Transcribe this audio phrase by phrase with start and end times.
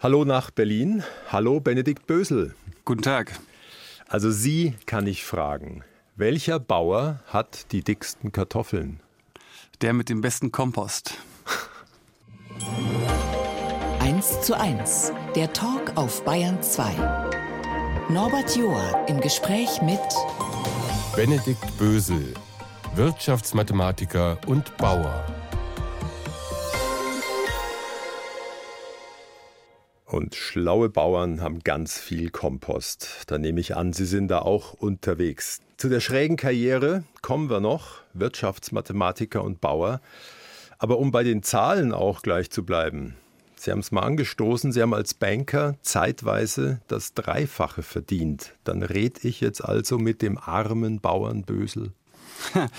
[0.00, 1.02] Hallo nach Berlin.
[1.28, 2.54] Hallo Benedikt Bösel.
[2.84, 3.36] Guten Tag.
[4.06, 5.82] Also Sie kann ich fragen.
[6.14, 9.00] Welcher Bauer hat die dicksten Kartoffeln?
[9.80, 11.14] Der mit dem besten Kompost.
[13.98, 15.10] 1 zu 1.
[15.34, 16.94] Der Talk auf Bayern 2.
[18.08, 19.98] Norbert Joa im Gespräch mit
[21.16, 22.34] Benedikt Bösel,
[22.94, 25.26] Wirtschaftsmathematiker und Bauer.
[30.08, 33.24] Und schlaue Bauern haben ganz viel Kompost.
[33.26, 35.60] Da nehme ich an, Sie sind da auch unterwegs.
[35.76, 40.00] Zu der schrägen Karriere kommen wir noch, Wirtschaftsmathematiker und Bauer.
[40.78, 43.16] Aber um bei den Zahlen auch gleich zu bleiben.
[43.56, 48.54] Sie haben es mal angestoßen, Sie haben als Banker zeitweise das Dreifache verdient.
[48.64, 51.92] Dann red ich jetzt also mit dem armen Bauern Bösel.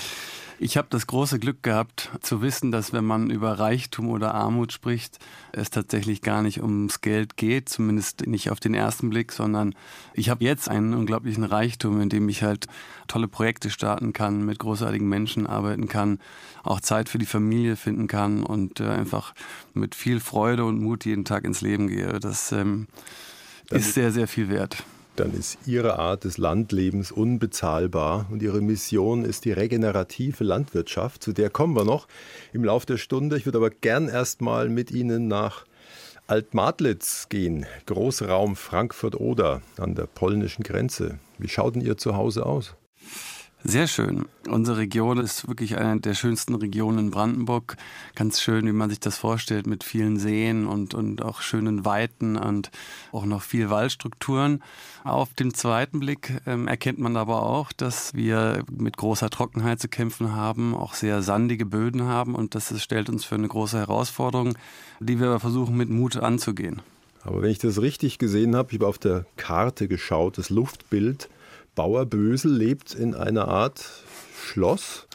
[0.61, 4.73] Ich habe das große Glück gehabt, zu wissen, dass wenn man über Reichtum oder Armut
[4.73, 5.17] spricht,
[5.53, 9.73] es tatsächlich gar nicht ums Geld geht, zumindest nicht auf den ersten Blick, sondern
[10.13, 12.67] ich habe jetzt einen unglaublichen Reichtum, in dem ich halt
[13.07, 16.19] tolle Projekte starten kann, mit großartigen Menschen arbeiten kann,
[16.63, 19.33] auch Zeit für die Familie finden kann und äh, einfach
[19.73, 22.19] mit viel Freude und Mut jeden Tag ins Leben gehe.
[22.19, 22.87] Das ähm,
[23.69, 24.83] ist sehr, sehr viel wert
[25.19, 31.21] dann ist Ihre Art des Landlebens unbezahlbar und Ihre Mission ist die regenerative Landwirtschaft.
[31.21, 32.07] Zu der kommen wir noch
[32.53, 33.35] im Laufe der Stunde.
[33.35, 35.65] Ich würde aber gern erstmal mit Ihnen nach
[36.27, 41.19] Altmadlitz gehen, Großraum Frankfurt-Oder an der polnischen Grenze.
[41.37, 42.75] Wie schaut denn Ihr Zuhause aus?
[43.63, 44.25] Sehr schön.
[44.47, 47.75] Unsere Region ist wirklich eine der schönsten Regionen in Brandenburg.
[48.15, 52.37] Ganz schön, wie man sich das vorstellt, mit vielen Seen und, und auch schönen Weiten
[52.37, 52.71] und
[53.11, 54.63] auch noch viel Waldstrukturen.
[55.03, 59.89] Auf den zweiten Blick ähm, erkennt man aber auch, dass wir mit großer Trockenheit zu
[59.89, 64.57] kämpfen haben, auch sehr sandige Böden haben und das stellt uns für eine große Herausforderung,
[65.01, 66.81] die wir versuchen mit Mut anzugehen.
[67.23, 71.29] Aber wenn ich das richtig gesehen habe, ich habe auf der Karte geschaut, das Luftbild,
[71.79, 73.85] Bauer Bösel lebt in einer Art
[74.43, 75.07] Schloss.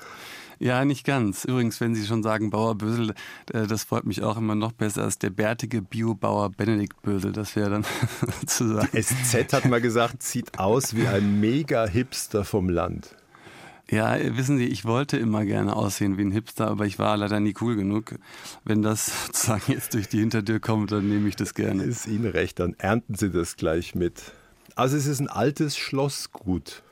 [0.59, 1.45] Ja, nicht ganz.
[1.45, 3.11] Übrigens, wenn Sie schon sagen Bauer Bösel,
[3.53, 7.33] äh, das freut mich auch immer noch besser als der bärtige Biobauer Benedikt Bösel.
[7.33, 7.85] Das wäre dann
[8.41, 8.89] sozusagen.
[8.95, 13.15] Die SZ hat mal gesagt, sieht aus wie ein Mega-Hipster vom Land.
[13.91, 17.41] Ja, wissen Sie, ich wollte immer gerne aussehen wie ein Hipster, aber ich war leider
[17.41, 18.15] nie cool genug.
[18.65, 21.83] Wenn das sozusagen jetzt durch die Hintertür kommt, dann nehme ich das gerne.
[21.83, 24.33] Ist Ihnen recht, dann ernten Sie das gleich mit.
[24.75, 26.83] Also es ist ein altes Schlossgut.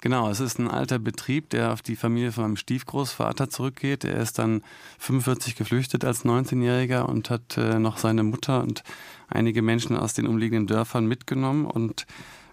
[0.00, 4.04] Genau, es ist ein alter Betrieb, der auf die Familie von meinem Stiefgroßvater zurückgeht.
[4.04, 4.62] Er ist dann
[4.98, 8.84] 45 geflüchtet als 19-Jähriger und hat äh, noch seine Mutter und
[9.28, 12.06] einige Menschen aus den umliegenden Dörfern mitgenommen und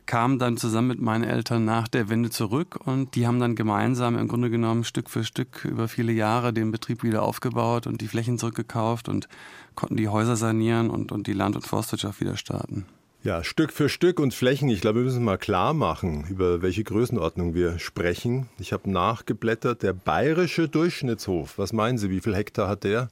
[0.08, 4.18] kam dann zusammen mit meinen Eltern nach der Wende zurück und die haben dann gemeinsam
[4.18, 8.08] im Grunde genommen Stück für Stück über viele Jahre den Betrieb wieder aufgebaut und die
[8.08, 9.28] Flächen zurückgekauft und
[9.75, 12.86] konnten die Häuser sanieren und, und die Land- und Forstwirtschaft wieder starten.
[13.24, 14.68] Ja, Stück für Stück und Flächen.
[14.70, 18.50] Ich glaube, wir müssen mal klar machen, über welche Größenordnung wir sprechen.
[18.58, 21.59] Ich habe nachgeblättert, der bayerische Durchschnittshof.
[21.59, 23.09] Was meinen Sie, wie viel Hektar hat der?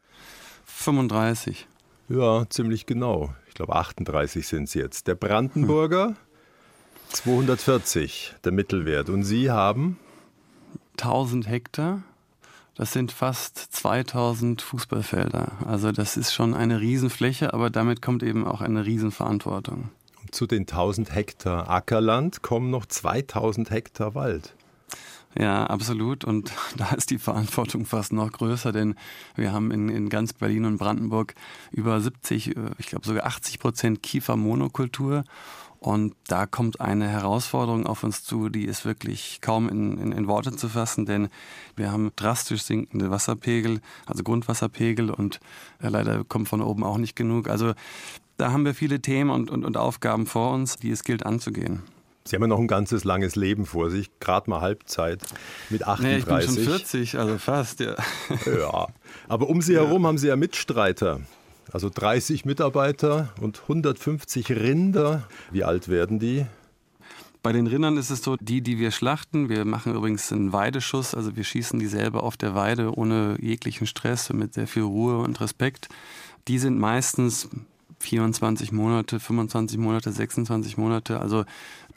[0.65, 1.67] 35.
[2.07, 3.35] Ja, ziemlich genau.
[3.49, 5.05] Ich glaube, 38 sind es jetzt.
[5.05, 6.15] Der Brandenburger hm.
[7.09, 9.09] 240, der Mittelwert.
[9.09, 9.99] Und Sie haben?
[10.93, 12.01] 1000 Hektar.
[12.73, 15.51] Das sind fast 2000 Fußballfelder.
[15.67, 19.91] Also das ist schon eine Riesenfläche, aber damit kommt eben auch eine Riesenverantwortung.
[20.31, 24.55] Zu den 1000 Hektar Ackerland kommen noch 2000 Hektar Wald.
[25.37, 26.25] Ja, absolut.
[26.25, 28.95] Und da ist die Verantwortung fast noch größer, denn
[29.35, 31.35] wir haben in, in ganz Berlin und Brandenburg
[31.71, 35.23] über 70, äh, ich glaube sogar 80 Prozent Kiefermonokultur.
[35.79, 40.27] Und da kommt eine Herausforderung auf uns zu, die ist wirklich kaum in, in, in,
[40.27, 41.29] Worte zu fassen, denn
[41.77, 45.39] wir haben drastisch sinkende Wasserpegel, also Grundwasserpegel und
[45.81, 47.49] äh, leider kommt von oben auch nicht genug.
[47.49, 47.73] Also
[48.35, 51.81] da haben wir viele Themen und, und, und Aufgaben vor uns, die es gilt anzugehen.
[52.25, 55.21] Sie haben ja noch ein ganzes langes Leben vor sich, gerade mal Halbzeit
[55.69, 56.03] mit 38.
[56.03, 57.95] Nee, ich bin schon 40, also fast, ja.
[58.45, 58.87] Ja,
[59.29, 61.21] aber um Sie herum haben Sie ja Mitstreiter.
[61.71, 65.27] Also 30 Mitarbeiter und 150 Rinder.
[65.51, 66.45] Wie alt werden die?
[67.41, 71.15] Bei den Rindern ist es so, die, die wir schlachten, wir machen übrigens einen Weideschuss,
[71.15, 75.19] also wir schießen die selber auf der Weide ohne jeglichen Stress, mit sehr viel Ruhe
[75.19, 75.87] und Respekt.
[76.49, 77.49] Die sind meistens
[77.99, 81.19] 24 Monate, 25 Monate, 26 Monate.
[81.19, 81.45] Also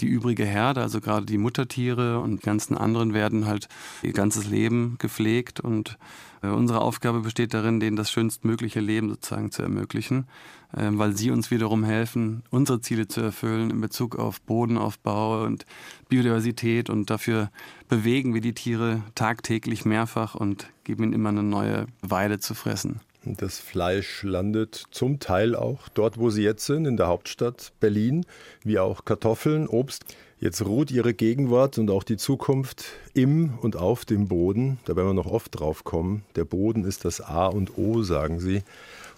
[0.00, 3.68] die übrige Herde, also gerade die Muttertiere und ganzen anderen werden halt
[4.02, 5.98] ihr ganzes Leben gepflegt und
[6.42, 10.26] äh, unsere Aufgabe besteht darin, denen das schönstmögliche Leben sozusagen zu ermöglichen,
[10.72, 15.66] äh, weil sie uns wiederum helfen, unsere Ziele zu erfüllen in Bezug auf Bodenaufbau und
[16.08, 17.50] Biodiversität und dafür
[17.88, 23.00] bewegen wir die Tiere tagtäglich mehrfach und geben ihnen immer eine neue Weide zu fressen.
[23.24, 28.26] Das Fleisch landet zum Teil auch dort, wo Sie jetzt sind, in der Hauptstadt Berlin,
[28.64, 30.04] wie auch Kartoffeln, Obst.
[30.40, 32.84] Jetzt ruht Ihre Gegenwart und auch die Zukunft
[33.14, 34.80] im und auf dem Boden.
[34.86, 36.24] Da werden wir noch oft drauf kommen.
[36.34, 38.64] Der Boden ist das A und O, sagen Sie.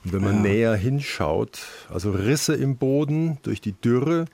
[0.05, 0.43] Und wenn man ja.
[0.43, 4.27] näher hinschaut, also Risse im Boden durch die Dürre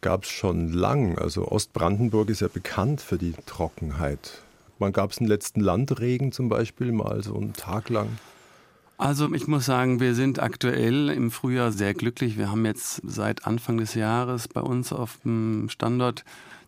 [0.00, 1.18] gab es schon lang.
[1.18, 4.42] Also Ostbrandenburg ist ja bekannt für die Trockenheit.
[4.78, 8.10] Wann gab es den letzten Landregen zum Beispiel mal so einen Tag lang?
[8.98, 12.36] Also ich muss sagen, wir sind aktuell im Frühjahr sehr glücklich.
[12.36, 16.24] Wir haben jetzt seit Anfang des Jahres bei uns auf dem Standort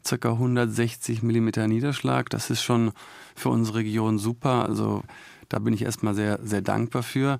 [0.08, 0.30] ca.
[0.30, 2.30] 160 Millimeter Niederschlag.
[2.30, 2.92] Das ist schon
[3.34, 4.64] für unsere Region super.
[4.64, 5.02] Also
[5.50, 7.38] da bin ich erstmal sehr, sehr dankbar für.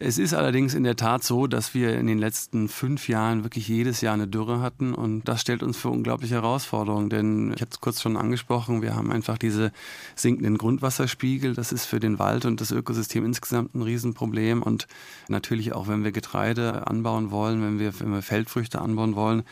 [0.00, 3.68] Es ist allerdings in der Tat so, dass wir in den letzten fünf Jahren wirklich
[3.68, 7.70] jedes Jahr eine Dürre hatten und das stellt uns für unglaubliche Herausforderungen, denn ich habe
[7.70, 9.70] es kurz schon angesprochen, wir haben einfach diese
[10.16, 14.88] sinkenden Grundwasserspiegel, das ist für den Wald und das Ökosystem insgesamt ein Riesenproblem und
[15.28, 19.44] natürlich auch, wenn wir Getreide anbauen wollen, wenn wir, wenn wir Feldfrüchte anbauen wollen,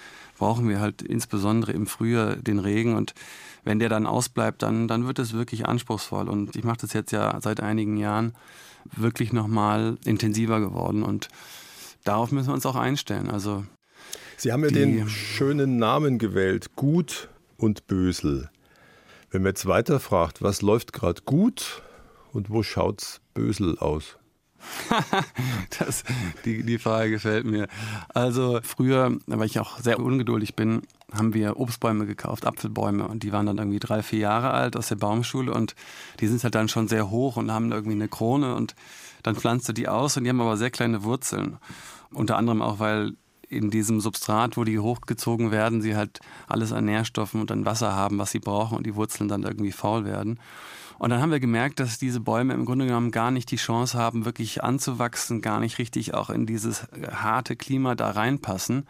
[0.42, 3.14] brauchen wir halt insbesondere im Frühjahr den Regen und
[3.62, 7.12] wenn der dann ausbleibt, dann, dann wird es wirklich anspruchsvoll und ich mache das jetzt
[7.12, 8.34] ja seit einigen Jahren
[8.96, 11.04] wirklich nochmal intensiver geworden.
[11.04, 11.28] Und
[12.02, 13.30] darauf müssen wir uns auch einstellen.
[13.30, 13.64] Also
[14.36, 18.50] Sie haben ja den schönen Namen gewählt, Gut und Bösel.
[19.30, 21.82] Wenn man jetzt weiterfragt, was läuft gerade gut
[22.32, 24.18] und wo schaut's Bösel aus?
[25.78, 26.04] das,
[26.44, 27.68] die, die Frage gefällt mir.
[28.14, 30.82] Also früher, weil ich auch sehr ungeduldig bin,
[31.12, 34.88] haben wir Obstbäume gekauft, Apfelbäume und die waren dann irgendwie drei, vier Jahre alt aus
[34.88, 35.74] der Baumschule und
[36.20, 38.74] die sind halt dann schon sehr hoch und haben irgendwie eine Krone und
[39.22, 41.58] dann pflanzte die aus und die haben aber sehr kleine Wurzeln.
[42.12, 43.12] Unter anderem auch, weil
[43.48, 47.94] in diesem Substrat, wo die hochgezogen werden, sie halt alles an Nährstoffen und an Wasser
[47.94, 50.40] haben, was sie brauchen und die Wurzeln dann irgendwie faul werden.
[51.02, 53.98] Und dann haben wir gemerkt, dass diese Bäume im Grunde genommen gar nicht die Chance
[53.98, 58.86] haben, wirklich anzuwachsen, gar nicht richtig auch in dieses harte Klima da reinpassen.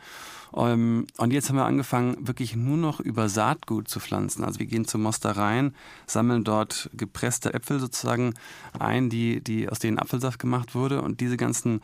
[0.54, 4.44] Ähm, und jetzt haben wir angefangen, wirklich nur noch über Saatgut zu pflanzen.
[4.44, 5.74] Also wir gehen zu Mostereien,
[6.06, 8.34] sammeln dort gepresste Äpfel sozusagen
[8.78, 11.00] ein, die, die aus denen Apfelsaft gemacht wurde.
[11.00, 11.80] Und diese ganzen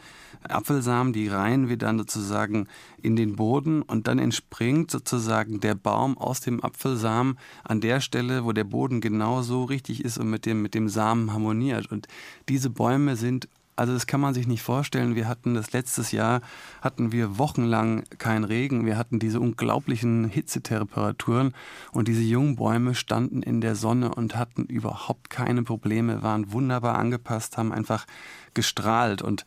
[0.48, 2.68] Apfelsamen, die reihen wir dann sozusagen
[3.02, 8.44] in den Boden und dann entspringt sozusagen der Baum aus dem Apfelsamen an der Stelle,
[8.44, 11.90] wo der Boden genau so richtig ist und mit dem, mit dem Samen harmoniert.
[11.90, 12.08] Und
[12.48, 13.48] diese Bäume sind
[13.78, 15.14] also das kann man sich nicht vorstellen.
[15.14, 16.40] Wir hatten das letztes Jahr,
[16.80, 18.84] hatten wir wochenlang keinen Regen.
[18.86, 21.54] Wir hatten diese unglaublichen Hitzetemperaturen
[21.92, 26.98] und diese jungen Bäume standen in der Sonne und hatten überhaupt keine Probleme, waren wunderbar
[26.98, 28.04] angepasst, haben einfach
[28.52, 29.44] gestrahlt und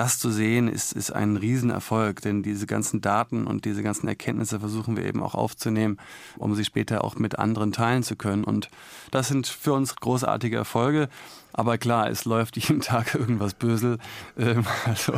[0.00, 4.58] das zu sehen, ist, ist ein Riesenerfolg, denn diese ganzen Daten und diese ganzen Erkenntnisse
[4.58, 5.98] versuchen wir eben auch aufzunehmen,
[6.38, 8.42] um sie später auch mit anderen teilen zu können.
[8.42, 8.70] Und
[9.10, 11.10] das sind für uns großartige Erfolge.
[11.52, 13.98] Aber klar, es läuft jeden Tag irgendwas Bösel.
[14.38, 15.12] Ähm, also,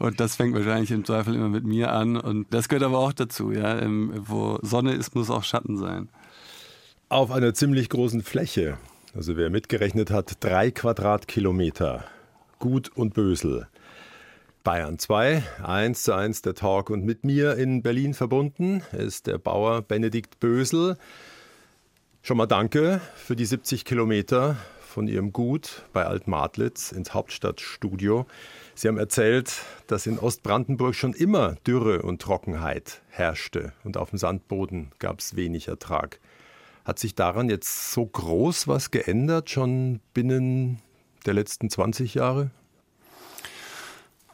[0.00, 2.18] und das fängt wahrscheinlich im Zweifel immer mit mir an.
[2.18, 3.52] Und das gehört aber auch dazu.
[3.52, 3.78] Ja?
[3.78, 6.10] Ähm, wo Sonne ist, muss auch Schatten sein.
[7.08, 8.76] Auf einer ziemlich großen Fläche,
[9.14, 12.04] also wer mitgerechnet hat, drei Quadratkilometer,
[12.58, 13.66] Gut und Bösel.
[14.66, 16.90] Bayern 2, 1 zu 1 der Talk.
[16.90, 20.96] Und mit mir in Berlin verbunden ist der Bauer Benedikt Bösel.
[22.20, 28.26] Schon mal danke für die 70 Kilometer von Ihrem Gut bei Altmadlitz ins Hauptstadtstudio.
[28.74, 29.52] Sie haben erzählt,
[29.86, 35.36] dass in Ostbrandenburg schon immer Dürre und Trockenheit herrschte und auf dem Sandboden gab es
[35.36, 36.18] wenig Ertrag.
[36.84, 40.82] Hat sich daran jetzt so groß was geändert, schon binnen
[41.24, 42.50] der letzten 20 Jahre?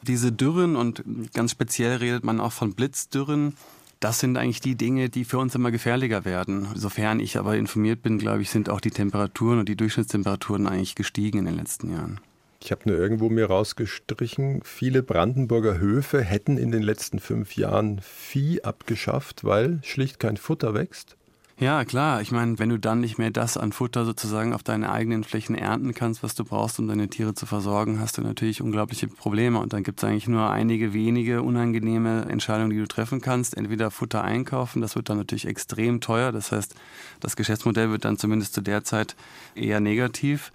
[0.07, 3.55] Diese Dürren und ganz speziell redet man auch von Blitzdürren.
[4.01, 6.67] Das sind eigentlich die Dinge, die für uns immer gefährlicher werden.
[6.75, 10.97] Sofern ich aber informiert bin, glaube ich, sind auch die Temperaturen und die Durchschnittstemperaturen eigentlich
[10.97, 12.21] gestiegen in den letzten Jahren.
[12.61, 18.01] Ich habe nur irgendwo mir rausgestrichen, viele Brandenburger Höfe hätten in den letzten fünf Jahren
[18.01, 21.17] Vieh abgeschafft, weil schlicht kein Futter wächst.
[21.59, 22.23] Ja, klar.
[22.23, 25.55] Ich meine, wenn du dann nicht mehr das an Futter sozusagen auf deinen eigenen Flächen
[25.55, 29.61] ernten kannst, was du brauchst, um deine Tiere zu versorgen, hast du natürlich unglaubliche Probleme.
[29.61, 33.57] Und dann gibt es eigentlich nur einige wenige unangenehme Entscheidungen, die du treffen kannst.
[33.57, 36.33] Entweder Futter einkaufen, das wird dann natürlich extrem teuer.
[36.33, 36.75] Das heißt,
[37.21, 39.15] das Geschäftsmodell wird dann zumindest zu der Zeit
[39.55, 40.53] eher negativ.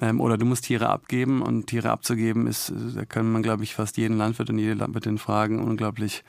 [0.00, 3.74] Ähm, oder du musst Tiere abgeben und Tiere abzugeben ist, da kann man, glaube ich,
[3.74, 6.24] fast jeden Landwirt und jede Landwirtin fragen, unglaublich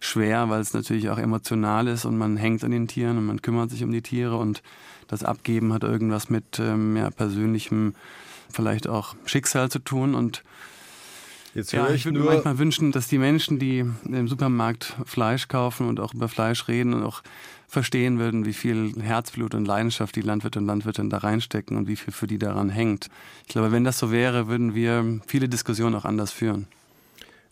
[0.00, 3.42] schwer, weil es natürlich auch emotional ist und man hängt an den Tieren und man
[3.42, 4.62] kümmert sich um die Tiere und
[5.08, 7.94] das Abgeben hat irgendwas mit ähm, ja, persönlichem,
[8.50, 10.42] vielleicht auch Schicksal zu tun und
[11.54, 15.48] Jetzt ja, ich ich würde mir manchmal wünschen, dass die Menschen, die im Supermarkt Fleisch
[15.48, 17.22] kaufen und auch über Fleisch reden und auch
[17.66, 21.96] verstehen würden, wie viel Herzblut und Leidenschaft die Landwirte und Landwirtinnen da reinstecken und wie
[21.96, 23.08] viel für die daran hängt.
[23.46, 26.68] Ich glaube, wenn das so wäre, würden wir viele Diskussionen auch anders führen.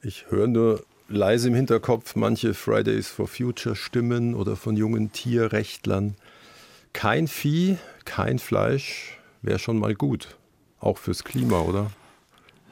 [0.03, 6.17] ich höre nur leise im Hinterkopf manche Fridays for Future Stimmen oder von jungen Tierrechtlern.
[6.93, 10.37] Kein Vieh, kein Fleisch wäre schon mal gut.
[10.81, 11.91] Auch fürs Klima, oder?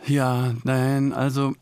[0.06, 1.54] Ja, nein, also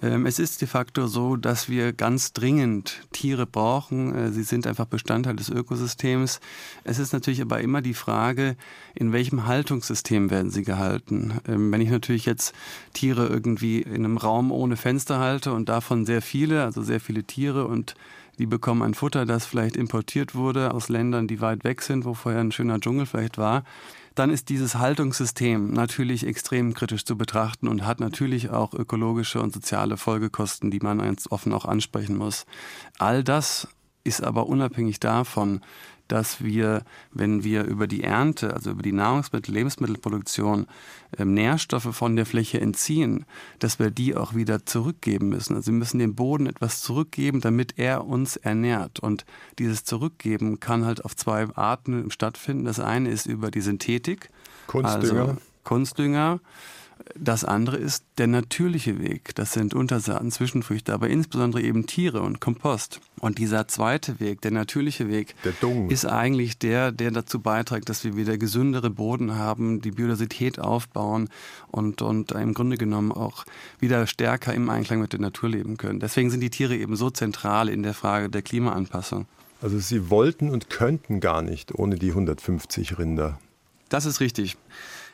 [0.00, 4.14] es ist de facto so, dass wir ganz dringend Tiere brauchen.
[4.14, 6.40] Äh, sie sind einfach Bestandteil des Ökosystems.
[6.84, 8.56] Es ist natürlich aber immer die Frage,
[8.94, 11.40] in welchem Haltungssystem werden sie gehalten.
[11.48, 12.54] Ähm, wenn ich natürlich jetzt
[12.92, 17.24] Tiere irgendwie in einem Raum ohne Fenster halte und davon sehr viele, also sehr viele
[17.24, 17.94] Tiere und
[18.38, 22.14] die bekommen ein Futter, das vielleicht importiert wurde aus Ländern, die weit weg sind, wo
[22.14, 23.64] vorher ein schöner Dschungel vielleicht war,
[24.18, 29.52] dann ist dieses Haltungssystem natürlich extrem kritisch zu betrachten und hat natürlich auch ökologische und
[29.52, 32.44] soziale Folgekosten, die man ganz offen auch ansprechen muss.
[32.98, 33.68] All das
[34.04, 35.60] ist aber unabhängig davon,
[36.08, 40.66] dass wir, wenn wir über die Ernte, also über die Nahrungsmittel, Lebensmittelproduktion
[41.16, 43.24] ähm, Nährstoffe von der Fläche entziehen,
[43.58, 45.54] dass wir die auch wieder zurückgeben müssen.
[45.54, 49.00] Also wir müssen dem Boden etwas zurückgeben, damit er uns ernährt.
[49.00, 49.24] Und
[49.58, 52.64] dieses Zurückgeben kann halt auf zwei Arten stattfinden.
[52.64, 54.30] Das eine ist über die Synthetik,
[54.66, 55.20] Kunstdünger.
[55.20, 56.40] also Kunstdünger.
[57.16, 59.34] Das andere ist der natürliche Weg.
[59.34, 63.00] Das sind Untersaaten, Zwischenfrüchte, aber insbesondere eben Tiere und Kompost.
[63.20, 65.90] Und dieser zweite Weg, der natürliche Weg, Der Dung.
[65.90, 71.28] ist eigentlich der, der dazu beiträgt, dass wir wieder gesündere Boden haben, die Biodiversität aufbauen
[71.70, 73.44] und, und im Grunde genommen auch
[73.80, 76.00] wieder stärker im Einklang mit der Natur leben können.
[76.00, 79.26] Deswegen sind die Tiere eben so zentral in der Frage der Klimaanpassung.
[79.60, 83.38] Also sie wollten und könnten gar nicht ohne die 150 Rinder.
[83.88, 84.56] Das ist richtig.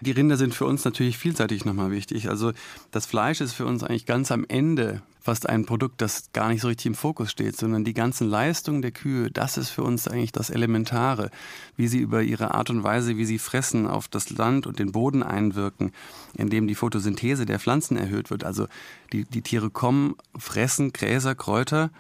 [0.01, 2.29] Die Rinder sind für uns natürlich vielseitig nochmal wichtig.
[2.29, 2.53] Also
[2.91, 6.61] das Fleisch ist für uns eigentlich ganz am Ende fast ein Produkt, das gar nicht
[6.61, 10.07] so richtig im Fokus steht, sondern die ganzen Leistungen der Kühe, das ist für uns
[10.07, 11.31] eigentlich das Elementare,
[11.79, 14.93] wie sie über ihre Art und Weise, wie sie fressen, auf das Land und den
[14.93, 15.93] Boden einwirken,
[16.35, 18.45] indem die Photosynthese der Pflanzen erhöht wird.
[18.45, 18.67] Also
[19.15, 21.91] die, die Tiere kommen, fressen Gräser, Kräuter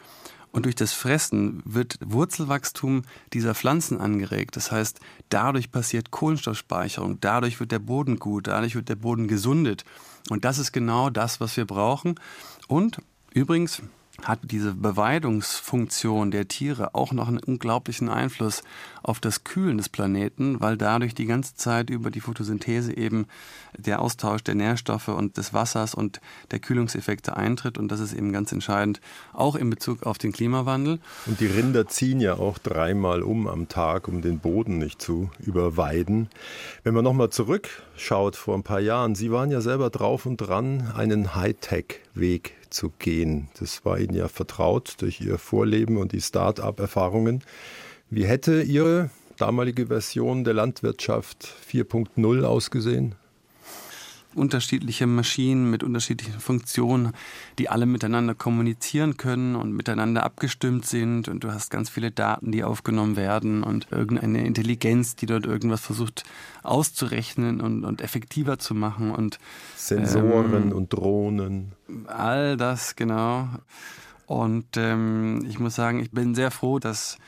[0.54, 4.54] und durch das Fressen wird Wurzelwachstum dieser Pflanzen angeregt.
[4.54, 9.84] Das heißt, dadurch passiert Kohlenstoffspeicherung, dadurch wird der Boden gut, dadurch wird der Boden gesundet.
[10.30, 12.20] Und das ist genau das, was wir brauchen.
[12.68, 12.99] Und
[13.32, 13.82] übrigens
[14.25, 18.62] hat diese Beweidungsfunktion der Tiere auch noch einen unglaublichen Einfluss
[19.02, 23.26] auf das Kühlen des Planeten, weil dadurch die ganze Zeit über die Photosynthese eben
[23.76, 27.76] der Austausch der Nährstoffe und des Wassers und der Kühlungseffekte eintritt.
[27.76, 29.00] Und das ist eben ganz entscheidend,
[29.33, 31.00] auch in Bezug auf den Klimawandel.
[31.26, 35.31] Und die Rinder ziehen ja auch dreimal um am Tag, um den Boden nicht zu
[35.38, 36.28] überweiden.
[36.83, 40.93] Wenn man nochmal zurückschaut vor ein paar Jahren, Sie waren ja selber drauf und dran,
[40.97, 43.49] einen Hightech-Weg zu gehen.
[43.59, 47.43] Das war Ihnen ja vertraut durch Ihr Vorleben und die Start-up-Erfahrungen.
[48.11, 53.14] Wie hätte Ihre damalige Version der Landwirtschaft 4.0 ausgesehen?
[54.36, 57.12] Unterschiedliche Maschinen mit unterschiedlichen Funktionen,
[57.58, 62.52] die alle miteinander kommunizieren können und miteinander abgestimmt sind und du hast ganz viele Daten,
[62.52, 66.24] die aufgenommen werden und irgendeine Intelligenz, die dort irgendwas versucht
[66.62, 69.38] auszurechnen und, und effektiver zu machen und
[69.76, 71.72] Sensoren und Drohnen.
[72.06, 73.48] all das genau.
[74.26, 77.18] Und ähm, ich muss sagen, ich bin sehr froh, dass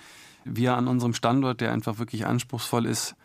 [0.44, 3.16] wir an unserem Standort, der einfach wirklich anspruchsvoll ist,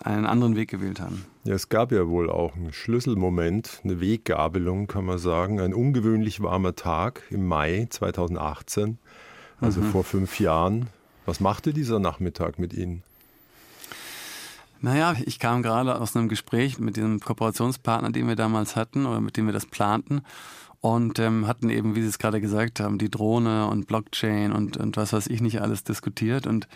[0.00, 1.24] einen anderen Weg gewählt haben.
[1.44, 5.60] Ja, es gab ja wohl auch einen Schlüsselmoment, eine Weggabelung, kann man sagen.
[5.60, 8.98] Ein ungewöhnlich warmer Tag im Mai 2018,
[9.60, 10.88] also vor fünf Jahren.
[11.26, 13.02] Was machte dieser Nachmittag mit Ihnen?
[14.80, 19.20] Naja, ich kam gerade aus einem Gespräch mit diesem Kooperationspartner, den wir damals hatten oder
[19.20, 20.22] mit dem wir das planten
[20.80, 24.76] und ähm, hatten eben, wie Sie es gerade gesagt haben, die Drohne und Blockchain und,
[24.76, 26.46] und was weiß ich nicht alles diskutiert.
[26.46, 26.68] Und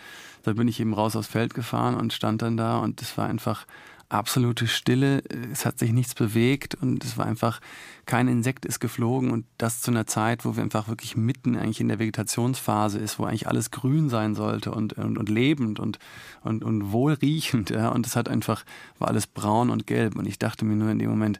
[0.43, 3.27] da bin ich eben raus aufs Feld gefahren und stand dann da und es war
[3.27, 3.65] einfach
[4.09, 5.23] absolute Stille.
[5.51, 7.61] Es hat sich nichts bewegt und es war einfach
[8.05, 11.79] kein Insekt ist geflogen und das zu einer Zeit, wo wir einfach wirklich mitten eigentlich
[11.79, 15.99] in der Vegetationsphase ist, wo eigentlich alles grün sein sollte und, und, und lebend und,
[16.41, 17.69] und, und wohlriechend.
[17.69, 17.89] Ja.
[17.89, 18.65] Und es hat einfach,
[18.99, 20.15] war alles braun und gelb.
[20.17, 21.39] Und ich dachte mir nur in dem Moment,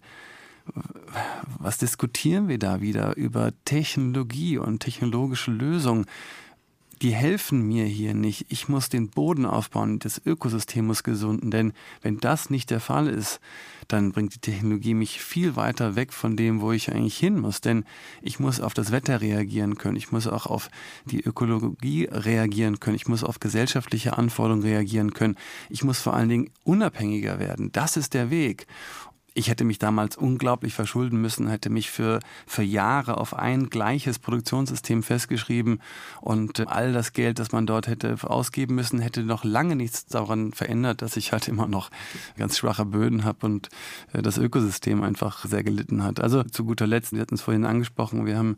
[1.59, 6.05] was diskutieren wir da wieder über Technologie und technologische Lösungen?
[7.01, 8.45] Die helfen mir hier nicht.
[8.47, 13.07] Ich muss den Boden aufbauen, das Ökosystem muss gesunden, denn wenn das nicht der Fall
[13.07, 13.41] ist,
[13.89, 17.59] dann bringt die Technologie mich viel weiter weg von dem, wo ich eigentlich hin muss.
[17.59, 17.83] Denn
[18.21, 20.69] ich muss auf das Wetter reagieren können, ich muss auch auf
[21.03, 25.35] die Ökologie reagieren können, ich muss auf gesellschaftliche Anforderungen reagieren können,
[25.69, 27.71] ich muss vor allen Dingen unabhängiger werden.
[27.73, 28.65] Das ist der Weg.
[29.35, 34.19] Ich hätte mich damals unglaublich verschulden müssen, hätte mich für, für Jahre auf ein gleiches
[34.19, 35.81] Produktionssystem festgeschrieben
[36.21, 40.53] und all das Geld, das man dort hätte ausgeben müssen, hätte noch lange nichts daran
[40.53, 41.89] verändert, dass ich halt immer noch
[42.37, 43.69] ganz schwache Böden habe und
[44.13, 46.19] äh, das Ökosystem einfach sehr gelitten hat.
[46.19, 48.57] Also zu guter Letzt, wir hatten es vorhin angesprochen, wir haben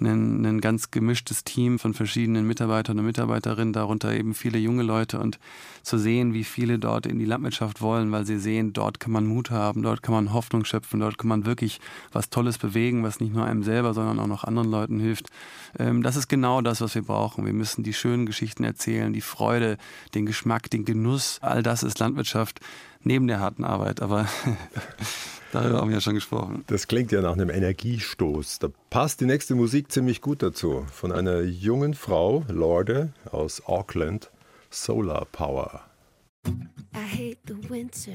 [0.00, 5.20] ein, ein ganz gemischtes Team von verschiedenen Mitarbeitern und Mitarbeiterinnen, darunter eben viele junge Leute
[5.20, 5.38] und
[5.82, 9.26] zu sehen, wie viele dort in die Landwirtschaft wollen, weil sie sehen, dort kann man
[9.26, 11.80] Mut haben, dort kann man Hoffnung schöpfen, dort kann man wirklich
[12.12, 15.28] was Tolles bewegen, was nicht nur einem selber, sondern auch noch anderen Leuten hilft.
[15.78, 17.46] Ähm, das ist genau das, was wir brauchen.
[17.46, 19.76] Wir müssen die schönen Geschichten erzählen, die Freude,
[20.14, 22.60] den Geschmack, den Genuss, all das ist Landwirtschaft
[23.02, 24.02] neben der harten Arbeit.
[24.02, 24.26] Aber
[25.52, 26.64] Darüber haben wir ja schon gesprochen.
[26.66, 28.58] Das klingt ja nach einem Energiestoß.
[28.58, 30.84] Da passt die nächste Musik ziemlich gut dazu.
[30.92, 34.30] Von einer jungen Frau, Lorde aus Auckland,
[34.70, 35.82] Solar Power.
[36.46, 38.12] I hate the winter,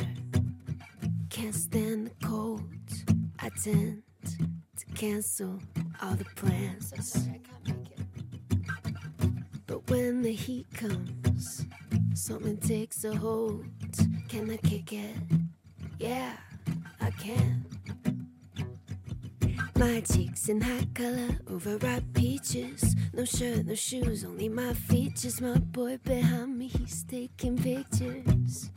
[1.32, 2.62] can't stand the cold.
[3.40, 5.60] I tend to cancel
[6.02, 6.94] all the plans.
[9.66, 11.66] But when the heat comes,
[12.14, 13.64] something takes a hold.
[14.28, 15.16] Can I kick it?
[16.00, 16.34] Yeah,
[17.00, 17.66] I can.
[19.78, 22.94] My cheeks in hot color, overripe peaches.
[23.14, 25.40] No shirt, no shoes, only my features.
[25.40, 28.70] My boy behind me, he's taking pictures.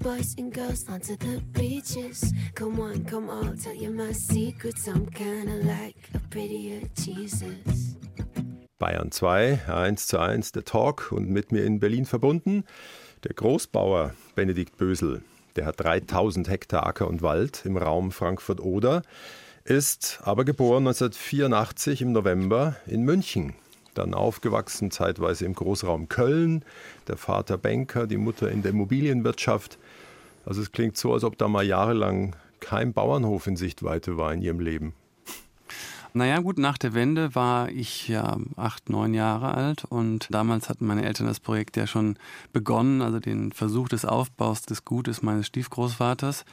[0.00, 2.32] Boys and girls onto the beaches.
[2.54, 4.88] Come on, come on, tell you my secrets.
[4.88, 7.96] I'm kinda like a prettier Jesus.
[8.78, 12.64] Bayern 2, 1 zu 1, der Talk und mit mir in Berlin verbunden
[13.24, 15.22] der Großbauer Benedikt Bösel
[15.56, 19.02] der hat 3000 Hektar Acker und Wald im Raum Frankfurt-Oder,
[19.64, 23.54] ist aber geboren 1984 im November in München.
[23.94, 26.64] Dann aufgewachsen zeitweise im Großraum Köln,
[27.08, 29.78] der Vater Banker, die Mutter in der Immobilienwirtschaft.
[30.44, 34.42] Also es klingt so, als ob da mal jahrelang kein Bauernhof in Sichtweite war in
[34.42, 34.94] ihrem Leben.
[36.12, 40.86] Naja, gut, nach der Wende war ich ja acht, neun Jahre alt und damals hatten
[40.86, 42.16] meine Eltern das Projekt ja schon
[42.52, 46.44] begonnen, also den Versuch des Aufbaus des Gutes meines Stiefgroßvaters.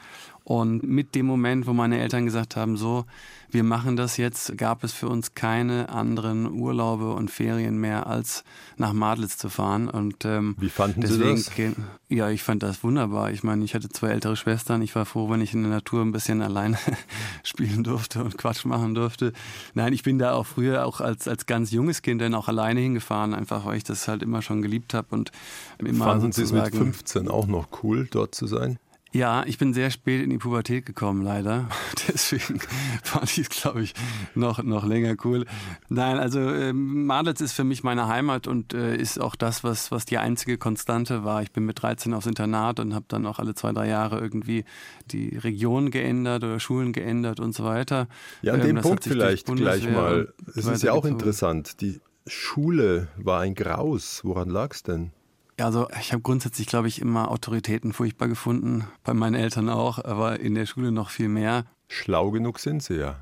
[0.47, 3.03] Und mit dem Moment, wo meine Eltern gesagt haben, so,
[3.51, 8.45] wir machen das jetzt, gab es für uns keine anderen Urlaube und Ferien mehr, als
[8.77, 9.89] nach Madlitz zu fahren.
[9.89, 11.85] Und ähm, wie fanden deswegen, Sie das?
[12.07, 13.29] Ja, ich fand das wunderbar.
[13.31, 14.81] Ich meine, ich hatte zwei ältere Schwestern.
[14.81, 16.77] Ich war froh, wenn ich in der Natur ein bisschen alleine
[17.43, 19.33] spielen durfte und Quatsch machen durfte.
[19.73, 22.79] Nein, ich bin da auch früher auch als als ganz junges Kind dann auch alleine
[22.79, 25.33] hingefahren, einfach weil ich das halt immer schon geliebt habe und
[25.79, 28.79] immer Fanden Sie es mit 15 auch noch cool, dort zu sein?
[29.13, 31.69] Ja, ich bin sehr spät in die Pubertät gekommen, leider.
[32.07, 32.59] Deswegen
[33.03, 33.93] fand ich es, glaube ich,
[34.35, 35.45] noch, noch länger cool.
[35.89, 39.91] Nein, also äh, Madels ist für mich meine Heimat und äh, ist auch das, was,
[39.91, 41.41] was die einzige Konstante war.
[41.41, 44.65] Ich bin mit 13 aufs Internat und habe dann auch alle zwei, drei Jahre irgendwie
[45.11, 48.07] die Region geändert oder Schulen geändert und so weiter.
[48.41, 50.33] Ja, an ähm, dem Punkt vielleicht gleich mal.
[50.55, 51.81] Es ist ja auch interessant.
[51.81, 54.21] Die Schule war ein Graus.
[54.23, 55.11] Woran lag es denn?
[55.59, 60.39] Also ich habe grundsätzlich, glaube ich, immer Autoritäten furchtbar gefunden, bei meinen Eltern auch, aber
[60.39, 61.65] in der Schule noch viel mehr.
[61.87, 63.15] Schlau genug sind sie ja.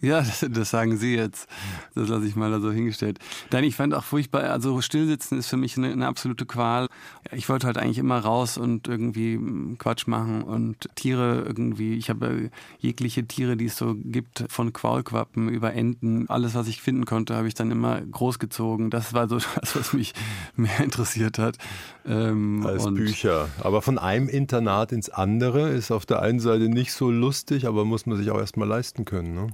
[0.00, 1.48] Ja, das, das, sagen Sie jetzt.
[1.94, 3.18] Das lasse ich mal da so hingestellt.
[3.50, 6.88] Nein, ich fand auch furchtbar, also stillsitzen ist für mich eine, eine, absolute Qual.
[7.32, 12.10] Ich wollte halt eigentlich immer raus und irgendwie hm, Quatsch machen und Tiere irgendwie, ich
[12.10, 17.04] habe jegliche Tiere, die es so gibt, von Quaulquappen über Enten, alles, was ich finden
[17.04, 18.90] konnte, habe ich dann immer großgezogen.
[18.90, 20.14] Das war so das, was mich
[20.56, 21.58] mehr interessiert hat.
[22.06, 23.48] Ähm, Als Bücher.
[23.60, 27.84] Aber von einem Internat ins andere ist auf der einen Seite nicht so lustig, aber
[27.84, 29.34] muss man sich auch erstmal leisten können.
[29.34, 29.48] Ne?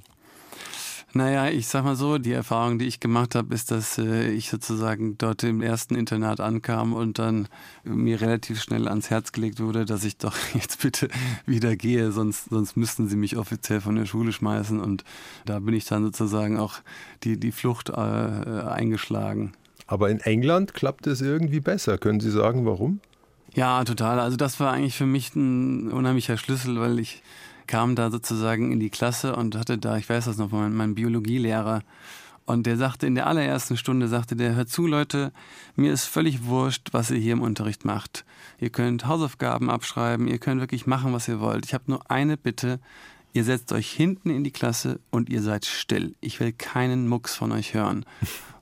[1.15, 4.49] Naja, ich sag mal so, die Erfahrung, die ich gemacht habe, ist, dass äh, ich
[4.49, 7.49] sozusagen dort im ersten Internat ankam und dann
[7.85, 11.09] mir relativ schnell ans Herz gelegt wurde, dass ich doch jetzt bitte
[11.45, 14.81] wieder gehe, sonst, sonst müssten sie mich offiziell von der Schule schmeißen.
[14.81, 15.05] Und
[15.45, 16.77] da bin ich dann sozusagen auch
[17.25, 19.53] die, die Flucht äh, eingeschlagen.
[19.87, 21.99] Aber in England klappt es irgendwie besser.
[21.99, 23.01] Können Sie sagen, warum?
[23.55, 24.19] Ja, total.
[24.19, 27.23] Also das war eigentlich für mich ein unheimlicher Schlüssel, weil ich
[27.67, 30.95] kam da sozusagen in die Klasse und hatte da, ich weiß das noch, meinen, meinen
[30.95, 31.83] Biologielehrer.
[32.45, 35.33] Und der sagte in der allerersten Stunde, sagte der, hört zu Leute,
[35.77, 38.25] mir ist völlig wurscht, was ihr hier im Unterricht macht.
[38.59, 41.65] Ihr könnt Hausaufgaben abschreiben, ihr könnt wirklich machen, was ihr wollt.
[41.65, 42.81] Ich habe nur eine Bitte,
[43.33, 46.17] ihr setzt euch hinten in die Klasse und ihr seid still.
[46.21, 48.05] Ich will keinen Mucks von euch hören.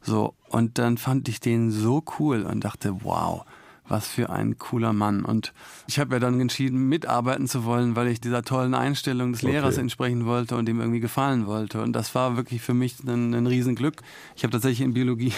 [0.03, 3.45] So, und dann fand ich den so cool und dachte, wow,
[3.91, 5.25] was für ein cooler Mann.
[5.25, 5.53] Und
[5.87, 9.75] ich habe ja dann entschieden, mitarbeiten zu wollen, weil ich dieser tollen Einstellung des Lehrers
[9.75, 9.83] okay.
[9.83, 11.83] entsprechen wollte und ihm irgendwie gefallen wollte.
[11.83, 14.03] Und das war wirklich für mich ein, ein Riesenglück.
[14.37, 15.33] Ich habe tatsächlich in Biologie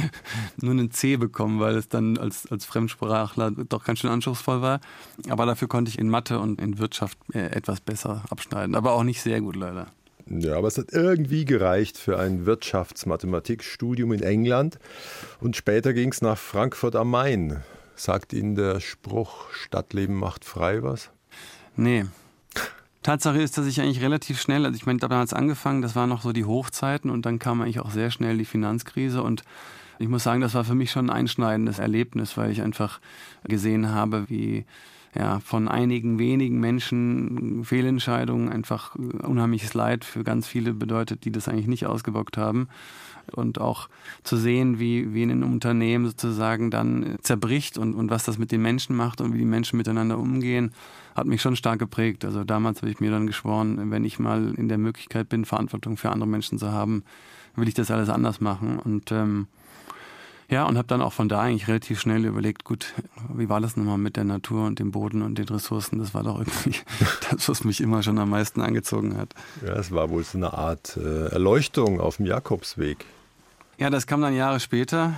[0.60, 4.80] nur einen C bekommen, weil es dann als, als Fremdsprachler doch ganz schön anspruchsvoll war.
[5.28, 8.74] Aber dafür konnte ich in Mathe und in Wirtschaft äh, etwas besser abschneiden.
[8.74, 9.86] Aber auch nicht sehr gut leider.
[10.28, 14.78] Ja, aber es hat irgendwie gereicht für ein Wirtschaftsmathematikstudium in England.
[15.40, 17.62] Und später ging es nach Frankfurt am Main.
[17.96, 21.10] Sagt Ihnen der Spruch Stadtleben macht frei was?
[21.76, 22.04] Nee.
[23.02, 26.22] Tatsache ist, dass ich eigentlich relativ schnell, also ich meine, damals angefangen, das waren noch
[26.22, 29.42] so die Hochzeiten und dann kam eigentlich auch sehr schnell die Finanzkrise und
[29.98, 33.00] ich muss sagen, das war für mich schon ein einschneidendes Erlebnis, weil ich einfach
[33.44, 34.66] gesehen habe, wie
[35.14, 41.48] ja, von einigen wenigen Menschen Fehlentscheidungen einfach unheimliches Leid für ganz viele bedeutet, die das
[41.48, 42.68] eigentlich nicht ausgebockt haben.
[43.32, 43.88] Und auch
[44.22, 48.62] zu sehen, wie, wie ein Unternehmen sozusagen dann zerbricht und, und was das mit den
[48.62, 50.72] Menschen macht und wie die Menschen miteinander umgehen,
[51.14, 52.24] hat mich schon stark geprägt.
[52.24, 55.96] Also damals habe ich mir dann geschworen, wenn ich mal in der Möglichkeit bin, Verantwortung
[55.96, 57.04] für andere Menschen zu haben,
[57.56, 58.78] will ich das alles anders machen.
[58.78, 59.46] Und ähm,
[60.48, 62.94] ja, und habe dann auch von da eigentlich relativ schnell überlegt, gut,
[63.34, 65.98] wie war das nochmal mit der Natur und dem Boden und den Ressourcen?
[65.98, 66.78] Das war doch irgendwie
[67.30, 69.34] das, was mich immer schon am meisten angezogen hat.
[69.64, 73.04] Ja, es war wohl so eine Art äh, Erleuchtung auf dem Jakobsweg.
[73.78, 75.12] Ja, das kam dann Jahre später,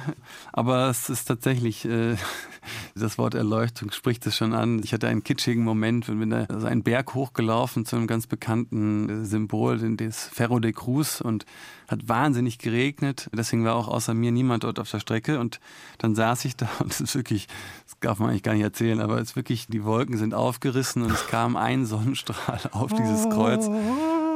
[0.53, 2.17] aber es ist tatsächlich, äh,
[2.97, 4.81] das Wort Erleuchtung spricht es schon an.
[4.83, 8.27] Ich hatte einen kitschigen Moment und bin da also einen Berg hochgelaufen zu einem ganz
[8.27, 11.47] bekannten äh, Symbol, das Ferro de Cruz und
[11.87, 13.31] hat wahnsinnig geregnet.
[13.33, 15.61] Deswegen war auch außer mir niemand dort auf der Strecke und
[15.99, 17.47] dann saß ich da und es ist wirklich,
[17.85, 21.03] das darf man eigentlich gar nicht erzählen, aber es ist wirklich, die Wolken sind aufgerissen
[21.03, 23.71] und es kam ein Sonnenstrahl auf dieses Kreuz.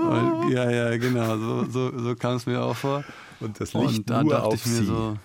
[0.02, 3.04] Und, ja, ja, genau, so, so, so kam es mir auch vor.
[3.40, 4.84] Und das Licht und da nur dachte auf ich mir sie.
[4.84, 5.16] so,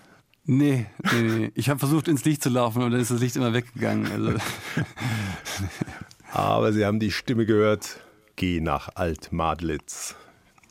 [0.45, 1.51] nee, nee, nee.
[1.55, 4.11] Ich habe versucht ins Licht zu laufen und dann ist das Licht immer weggegangen.
[4.11, 4.33] Also.
[6.31, 7.99] Aber Sie haben die Stimme gehört,
[8.35, 10.15] geh nach Altmadlitz,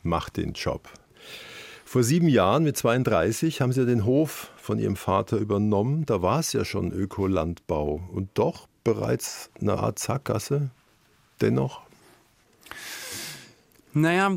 [0.03, 0.89] mach den Job.
[1.85, 6.05] Vor sieben Jahren mit 32 haben Sie den Hof von Ihrem Vater übernommen.
[6.05, 10.69] Da war es ja schon Ökolandbau und doch bereits eine Art Sackgasse.
[11.39, 11.86] Dennoch
[14.01, 14.31] naja,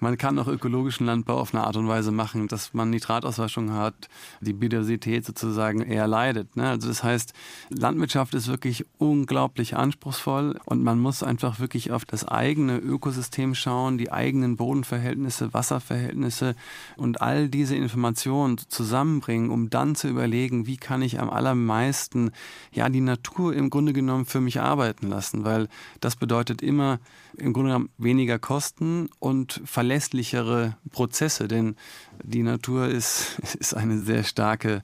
[0.00, 4.08] man kann auch ökologischen Landbau auf eine Art und Weise machen, dass man Nitratauswaschung hat,
[4.40, 6.56] die Biodiversität sozusagen eher leidet.
[6.56, 6.68] Ne?
[6.68, 7.32] Also das heißt,
[7.70, 13.98] Landwirtschaft ist wirklich unglaublich anspruchsvoll und man muss einfach wirklich auf das eigene Ökosystem schauen,
[13.98, 16.54] die eigenen Bodenverhältnisse, Wasserverhältnisse
[16.96, 22.32] und all diese Informationen zusammenbringen, um dann zu überlegen, wie kann ich am allermeisten
[22.72, 25.68] ja die Natur im Grunde genommen für mich arbeiten lassen, weil
[26.00, 26.98] das bedeutet immer
[27.36, 31.76] im Grunde genommen weniger Kosten und verlässlichere Prozesse, denn
[32.22, 34.82] die Natur ist, ist eine sehr starke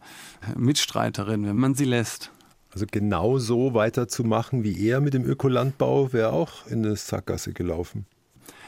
[0.57, 2.31] Mitstreiterin, wenn man sie lässt.
[2.71, 8.07] Also genau so weiterzumachen wie er mit dem Ökolandbau wäre auch in eine Sackgasse gelaufen.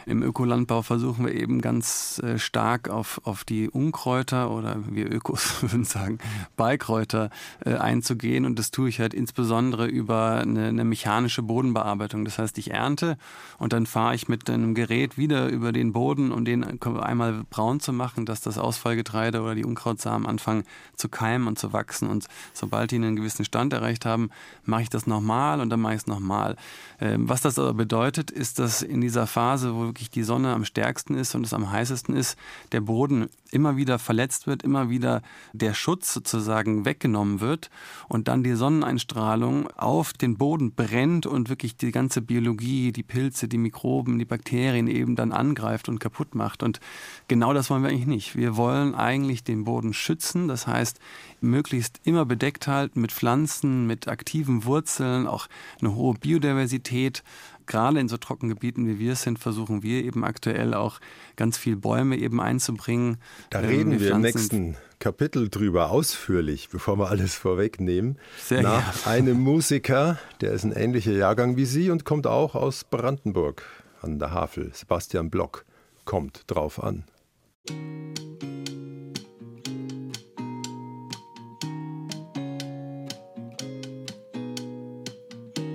[0.06, 5.62] Im Ökolandbau versuchen wir eben ganz äh, stark auf, auf die Unkräuter oder wir Ökos
[5.62, 6.18] würden sagen
[6.56, 7.30] Beikräuter
[7.64, 8.44] äh, einzugehen.
[8.44, 12.24] Und das tue ich halt insbesondere über eine, eine mechanische Bodenbearbeitung.
[12.24, 13.16] Das heißt, ich ernte
[13.58, 17.80] und dann fahre ich mit einem Gerät wieder über den Boden, um den einmal braun
[17.80, 20.64] zu machen, dass das Ausfallgetreide oder die Unkrautsamen anfangen
[20.96, 22.08] zu keimen und zu wachsen.
[22.08, 24.30] Und sobald die einen gewissen Stand erreicht haben,
[24.64, 26.56] mache ich das nochmal und dann mache ich es nochmal.
[27.00, 30.64] Ähm, was das aber bedeutet, ist, dass in dieser Phase, wo wirklich die Sonne am
[30.64, 32.38] stärksten ist und es am heißesten ist,
[32.72, 35.22] der Boden immer wieder verletzt wird, immer wieder
[35.53, 37.70] der Schutz sozusagen weggenommen wird
[38.09, 43.48] und dann die Sonneneinstrahlung auf den Boden brennt und wirklich die ganze Biologie, die Pilze,
[43.48, 46.62] die Mikroben, die Bakterien eben dann angreift und kaputt macht.
[46.62, 46.81] Und
[47.29, 48.37] genau das wollen wir eigentlich nicht.
[48.37, 51.00] Wir wollen eigentlich den Boden schützen, das heißt
[51.40, 55.48] möglichst immer bedeckt halten mit Pflanzen, mit aktiven Wurzeln, auch
[55.81, 57.24] eine hohe Biodiversität
[57.70, 61.00] gerade in so Trockengebieten wie wir sind, versuchen wir eben aktuell auch
[61.37, 63.18] ganz viel Bäume eben einzubringen.
[63.48, 68.18] Da ähm, reden wir, wir im nächsten Kapitel drüber ausführlich, bevor wir alles vorwegnehmen.
[68.44, 69.11] Sehr Nach ja.
[69.11, 73.62] einem Musiker, der ist ein ähnlicher Jahrgang wie Sie und kommt auch aus Brandenburg
[74.02, 74.72] an der Havel.
[74.74, 75.64] Sebastian Block
[76.04, 77.04] kommt drauf an.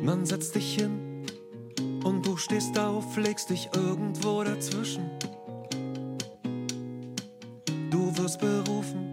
[0.04, 1.05] Man setzt dich hin
[2.06, 5.10] und du stehst auf, legst dich irgendwo dazwischen.
[7.90, 9.12] Du wirst berufen,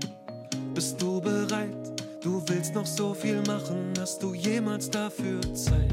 [0.75, 1.75] bist du bereit?
[2.23, 5.91] Du willst noch so viel machen, hast du jemals dafür Zeit?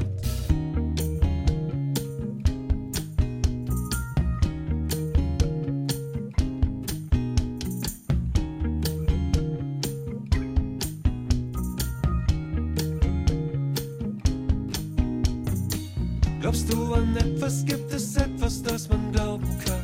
[17.00, 17.64] An etwas?
[17.64, 19.80] Gibt es etwas, das man glauben kann?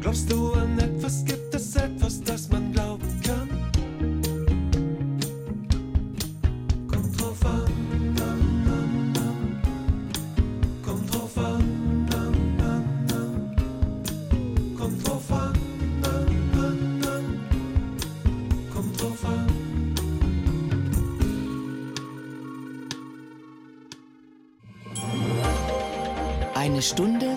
[0.00, 1.24] Glaubst du an etwas?
[1.24, 1.51] Gibt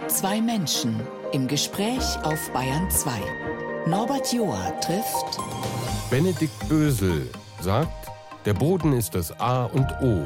[0.08, 1.00] zwei Menschen
[1.32, 3.12] im Gespräch auf Bayern 2.
[3.88, 5.40] Norbert Joa trifft
[6.10, 7.28] Benedikt Bösel
[7.62, 8.12] sagt,
[8.46, 10.26] der Boden ist das A und O.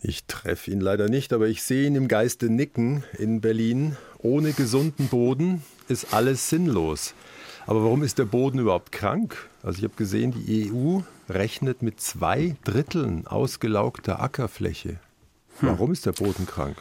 [0.00, 3.96] Ich treffe ihn leider nicht, aber ich sehe ihn im Geiste nicken in Berlin.
[4.18, 7.14] Ohne gesunden Boden ist alles sinnlos.
[7.66, 9.48] Aber warum ist der Boden überhaupt krank?
[9.62, 11.00] Also ich habe gesehen, die EU
[11.34, 14.98] rechnet mit zwei Dritteln ausgelaugter Ackerfläche.
[15.60, 16.76] Warum ist der Boden krank?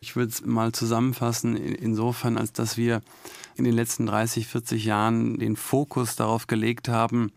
[0.00, 3.00] Ich würde es mal zusammenfassen, in- insofern, als dass wir
[3.56, 7.32] in den letzten 30, 40 Jahren den Fokus darauf gelegt haben,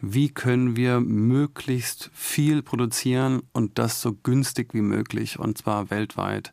[0.00, 6.52] wie können wir möglichst viel produzieren und das so günstig wie möglich, und zwar weltweit.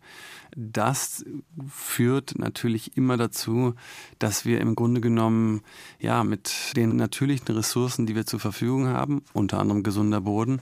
[0.56, 1.24] Das
[1.70, 3.74] führt natürlich immer dazu,
[4.20, 5.62] dass wir im Grunde genommen
[6.00, 10.62] ja mit den natürlichen Ressourcen, die wir zur Verfügung haben, unter anderem gesunder Boden,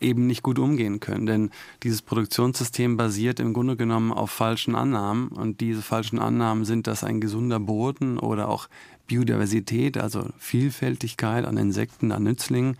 [0.00, 1.26] eben nicht gut umgehen können.
[1.26, 1.50] Denn
[1.84, 5.28] dieses Produktionssystem basiert im Grunde genommen auf falschen Annahmen.
[5.28, 8.68] Und diese falschen Annahmen sind, dass ein gesunder Boden oder auch
[9.08, 12.76] Biodiversität, also Vielfältigkeit an Insekten, an Nützlingen,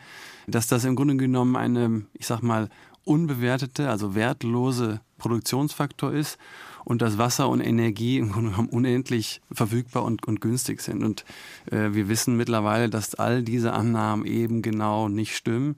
[0.46, 2.68] dass das im Grunde genommen eine, ich sag mal,
[3.04, 6.38] unbewertete, also wertlose Produktionsfaktor ist
[6.84, 11.02] und dass Wasser und Energie im Grunde genommen unendlich verfügbar und, und günstig sind.
[11.02, 11.24] Und
[11.70, 15.76] äh, wir wissen mittlerweile, dass all diese Annahmen eben genau nicht stimmen.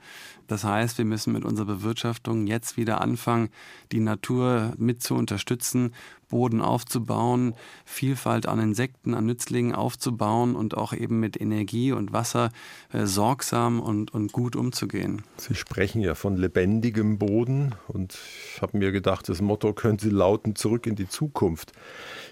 [0.51, 3.51] Das heißt, wir müssen mit unserer Bewirtschaftung jetzt wieder anfangen,
[3.93, 5.95] die Natur mit zu unterstützen,
[6.29, 12.51] Boden aufzubauen, Vielfalt an Insekten, an Nützlingen aufzubauen und auch eben mit Energie und Wasser
[12.93, 15.23] äh, sorgsam und, und gut umzugehen.
[15.37, 18.19] Sie sprechen ja von lebendigem Boden und
[18.53, 21.71] ich habe mir gedacht, das Motto könnte lauten zurück in die Zukunft.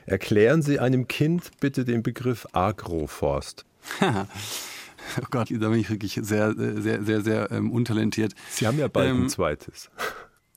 [0.06, 3.64] Erklären Sie einem Kind bitte den Begriff Agroforst.
[5.22, 8.34] Oh Gott, da bin ich wirklich sehr, sehr, sehr, sehr ähm, untalentiert.
[8.50, 9.90] Sie haben ja bald ein Ähm, zweites.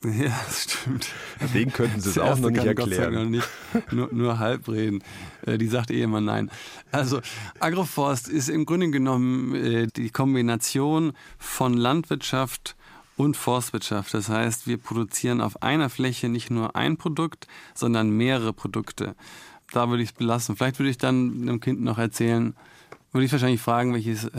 [0.04, 1.10] Ja, das stimmt.
[1.54, 3.14] Den könnten Sie es auch noch nicht erklären.
[3.14, 3.48] noch nicht,
[3.92, 5.04] nur, nur halb reden.
[5.46, 6.50] Äh, Die sagt eh immer nein.
[6.92, 7.22] Also
[7.60, 12.76] Agroforst ist im Grunde genommen äh, die Kombination von Landwirtschaft
[13.16, 14.12] und Forstwirtschaft.
[14.16, 19.16] Das heißt, wir produzieren auf einer Fläche nicht nur ein Produkt, sondern mehrere Produkte.
[19.72, 20.56] Da würde ich es belassen.
[20.56, 22.56] Vielleicht würde ich dann dem Kind noch erzählen,
[23.12, 24.30] würde ich wahrscheinlich fragen, welches äh,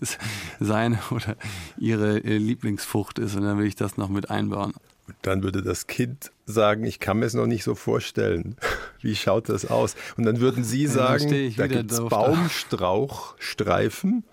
[0.60, 1.36] seine oder
[1.78, 3.34] ihre äh, Lieblingsfrucht ist.
[3.36, 4.74] Und dann würde ich das noch mit einbauen.
[5.22, 8.56] Dann würde das Kind sagen, ich kann mir es noch nicht so vorstellen.
[9.00, 9.96] Wie schaut das aus?
[10.16, 12.00] Und dann würden Sie sagen, da gibt es.
[12.00, 14.24] Baumstrauchstreifen.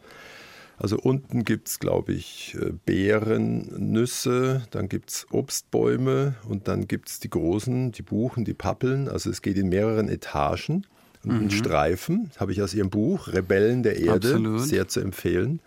[0.79, 6.87] Also unten gibt es, glaube ich, äh, Beeren, Nüsse, dann gibt es Obstbäume und dann
[6.87, 9.09] gibt es die großen, die Buchen, die Pappeln.
[9.09, 10.85] Also es geht in mehreren Etagen.
[11.23, 11.41] Und Mhm.
[11.43, 14.61] in Streifen, habe ich aus Ihrem Buch, Rebellen der Erde, Absolut.
[14.61, 15.59] sehr zu empfehlen.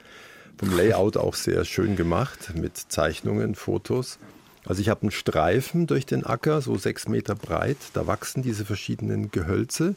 [0.58, 4.18] Vom Layout auch sehr schön gemacht, mit Zeichnungen, Fotos.
[4.66, 7.78] Also ich habe einen Streifen durch den Acker, so sechs Meter breit.
[7.94, 9.94] Da wachsen diese verschiedenen Gehölze.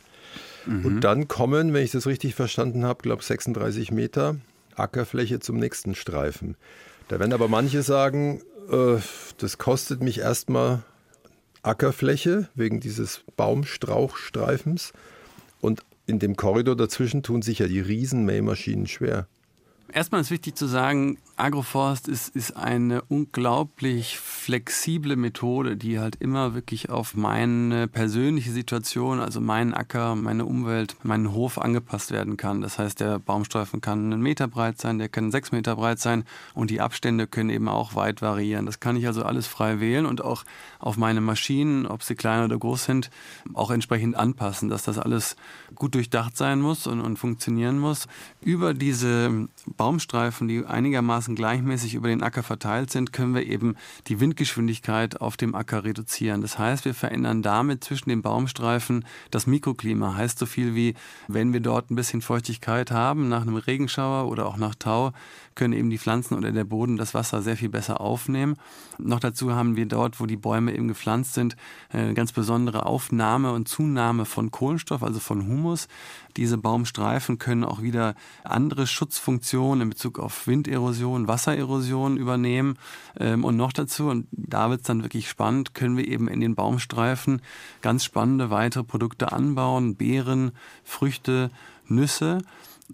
[0.65, 4.37] Und dann kommen, wenn ich das richtig verstanden habe, glaube 36 Meter
[4.75, 6.55] Ackerfläche zum nächsten Streifen.
[7.09, 8.95] Da werden aber manche sagen, äh,
[9.37, 10.83] das kostet mich erstmal
[11.63, 14.93] Ackerfläche wegen dieses Baumstrauchstreifens.
[15.63, 19.27] Und in dem Korridor dazwischen tun sich ja die Riesenmähmaschinen schwer.
[19.93, 26.53] Erstmal ist wichtig zu sagen, Agroforst ist, ist eine unglaublich flexible Methode, die halt immer
[26.53, 32.61] wirklich auf meine persönliche Situation, also meinen Acker, meine Umwelt, meinen Hof angepasst werden kann.
[32.61, 36.23] Das heißt, der Baumstreifen kann einen Meter breit sein, der kann sechs Meter breit sein
[36.53, 38.65] und die Abstände können eben auch weit variieren.
[38.65, 40.45] Das kann ich also alles frei wählen und auch
[40.79, 43.09] auf meine Maschinen, ob sie klein oder groß sind,
[43.53, 45.35] auch entsprechend anpassen, dass das alles
[45.75, 48.07] gut durchdacht sein muss und, und funktionieren muss.
[48.39, 53.75] Über diese Baumstreifen, die einigermaßen einigermaßen gleichmäßig über den Acker verteilt sind, können wir eben
[54.07, 56.41] die Windgeschwindigkeit auf dem Acker reduzieren.
[56.41, 60.15] Das heißt, wir verändern damit zwischen den Baumstreifen das Mikroklima.
[60.15, 60.95] Heißt so viel wie,
[61.27, 65.11] wenn wir dort ein bisschen Feuchtigkeit haben nach einem Regenschauer oder auch nach Tau,
[65.55, 68.55] können eben die Pflanzen oder der Boden das Wasser sehr viel besser aufnehmen.
[68.97, 71.55] Noch dazu haben wir dort, wo die Bäume eben gepflanzt sind,
[71.89, 75.87] eine ganz besondere Aufnahme und Zunahme von Kohlenstoff, also von Humus.
[76.37, 82.77] Diese Baumstreifen können auch wieder andere Schutzfunktionen in Bezug auf Winderosion, Wassererosion übernehmen.
[83.19, 86.39] Ähm, und noch dazu, und da wird es dann wirklich spannend, können wir eben in
[86.39, 87.41] den Baumstreifen
[87.81, 90.51] ganz spannende weitere Produkte anbauen, Beeren,
[90.83, 91.51] Früchte,
[91.87, 92.39] Nüsse.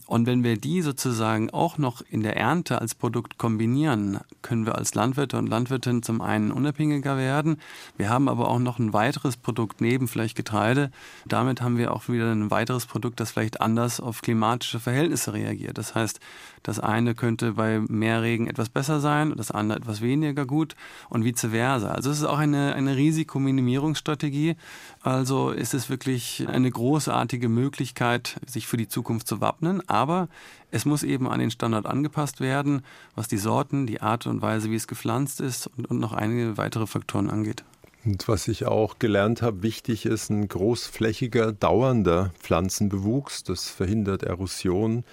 [0.06, 4.76] Und wenn wir die sozusagen auch noch in der Ernte als Produkt kombinieren, können wir
[4.76, 7.58] als Landwirte und Landwirtin zum einen unabhängiger werden.
[7.98, 10.92] Wir haben aber auch noch ein weiteres Produkt neben vielleicht Getreide.
[11.28, 15.78] Damit haben wir auch wieder ein weiteres Produkt, das vielleicht anders auf klimatische Verhältnisse reagiert.
[15.78, 16.20] Das heißt,
[16.64, 20.76] das eine könnte bei mehr Regen etwas besser sein, das andere etwas weniger gut
[21.10, 21.90] und vice versa.
[21.90, 24.56] Also es ist auch eine, eine Risikominimierungsstrategie.
[25.02, 29.79] Also ist es wirklich eine großartige Möglichkeit, sich für die Zukunft zu wappnen.
[29.88, 30.30] Aber
[30.72, 32.82] es muss eben an den Standard angepasst werden,
[33.16, 36.58] was die Sorten, die Art und Weise, wie es gepflanzt ist und, und noch einige
[36.58, 37.64] weitere Faktoren angeht.
[38.06, 43.44] Und was ich auch gelernt habe, wichtig ist ein großflächiger, dauernder Pflanzenbewuchs.
[43.44, 45.04] Das verhindert Erosion.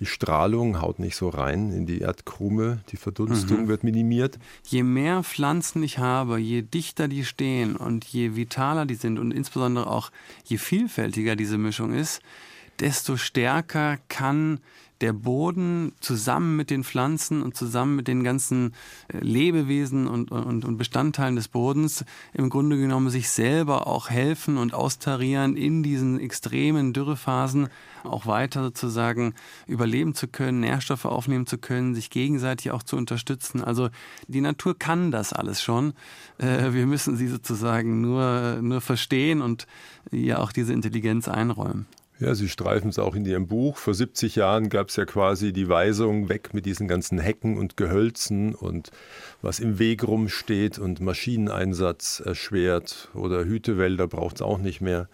[0.00, 2.80] Die Strahlung haut nicht so rein in die Erdkrume.
[2.90, 3.68] Die Verdunstung mhm.
[3.68, 4.38] wird minimiert.
[4.66, 9.32] Je mehr Pflanzen ich habe, je dichter die stehen und je vitaler die sind und
[9.32, 10.10] insbesondere auch
[10.44, 12.22] je vielfältiger diese Mischung ist,
[12.80, 14.60] desto stärker kann
[15.00, 18.74] der Boden zusammen mit den Pflanzen und zusammen mit den ganzen
[19.08, 24.58] äh, Lebewesen und, und, und Bestandteilen des Bodens im Grunde genommen sich selber auch helfen
[24.58, 27.68] und austarieren in diesen extremen Dürrephasen
[28.04, 29.34] auch weiter sozusagen
[29.66, 33.62] überleben zu können, Nährstoffe aufnehmen zu können, sich gegenseitig auch zu unterstützen.
[33.62, 33.88] Also
[34.26, 35.94] die Natur kann das alles schon.
[36.38, 39.66] Äh, wir müssen sie sozusagen nur, nur verstehen und
[40.10, 41.86] ihr auch diese Intelligenz einräumen.
[42.20, 43.78] Ja, Sie streifen es auch in Ihrem Buch.
[43.78, 47.78] Vor 70 Jahren gab es ja quasi die Weisung, weg mit diesen ganzen Hecken und
[47.78, 48.90] Gehölzen und
[49.40, 55.08] was im Weg rumsteht und Maschineneinsatz erschwert oder Hütewälder braucht es auch nicht mehr.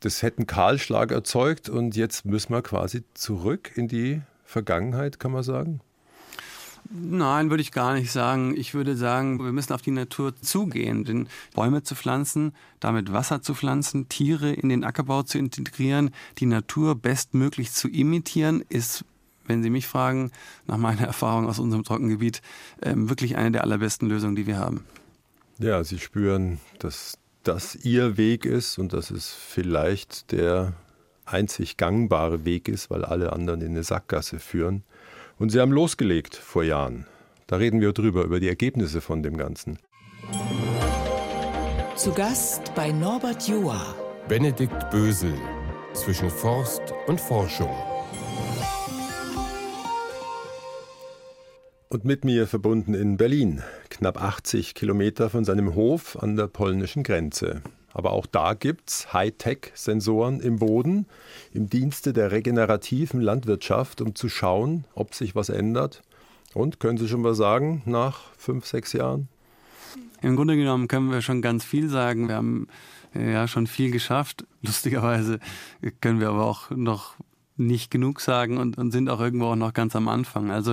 [0.00, 5.32] Das hätte einen Kahlschlag erzeugt und jetzt müssen wir quasi zurück in die Vergangenheit, kann
[5.32, 5.80] man sagen?
[6.90, 8.56] Nein, würde ich gar nicht sagen.
[8.56, 13.42] Ich würde sagen, wir müssen auf die Natur zugehen, denn Bäume zu pflanzen, damit Wasser
[13.42, 19.04] zu pflanzen, Tiere in den Ackerbau zu integrieren, die Natur bestmöglich zu imitieren, ist
[19.48, 20.32] wenn Sie mich fragen,
[20.66, 22.42] nach meiner Erfahrung aus unserem Trockengebiet,
[22.82, 24.84] ähm, wirklich eine der allerbesten Lösungen, die wir haben.
[25.58, 30.72] Ja, Sie spüren, dass das Ihr Weg ist und dass es vielleicht der
[31.24, 34.84] einzig gangbare Weg ist, weil alle anderen in eine Sackgasse führen.
[35.38, 37.06] Und sie haben losgelegt vor Jahren.
[37.46, 39.78] Da reden wir drüber, über die Ergebnisse von dem Ganzen.
[41.94, 43.94] Zu Gast bei Norbert Joa.
[44.28, 45.34] Benedikt Bösel
[45.92, 47.74] zwischen Forst und Forschung.
[51.88, 57.02] Und mit mir verbunden in Berlin, knapp 80 Kilometer von seinem Hof an der polnischen
[57.02, 57.62] Grenze.
[57.96, 61.06] Aber auch da gibt es Hightech-Sensoren im Boden
[61.54, 66.02] im Dienste der regenerativen Landwirtschaft, um zu schauen, ob sich was ändert.
[66.52, 69.28] Und können Sie schon mal sagen, nach fünf, sechs Jahren?
[70.20, 72.28] Im Grunde genommen können wir schon ganz viel sagen.
[72.28, 72.68] Wir haben
[73.14, 74.44] ja schon viel geschafft.
[74.60, 75.40] Lustigerweise
[76.02, 77.14] können wir aber auch noch
[77.56, 80.50] nicht genug sagen und, und sind auch irgendwo auch noch ganz am Anfang.
[80.50, 80.72] Also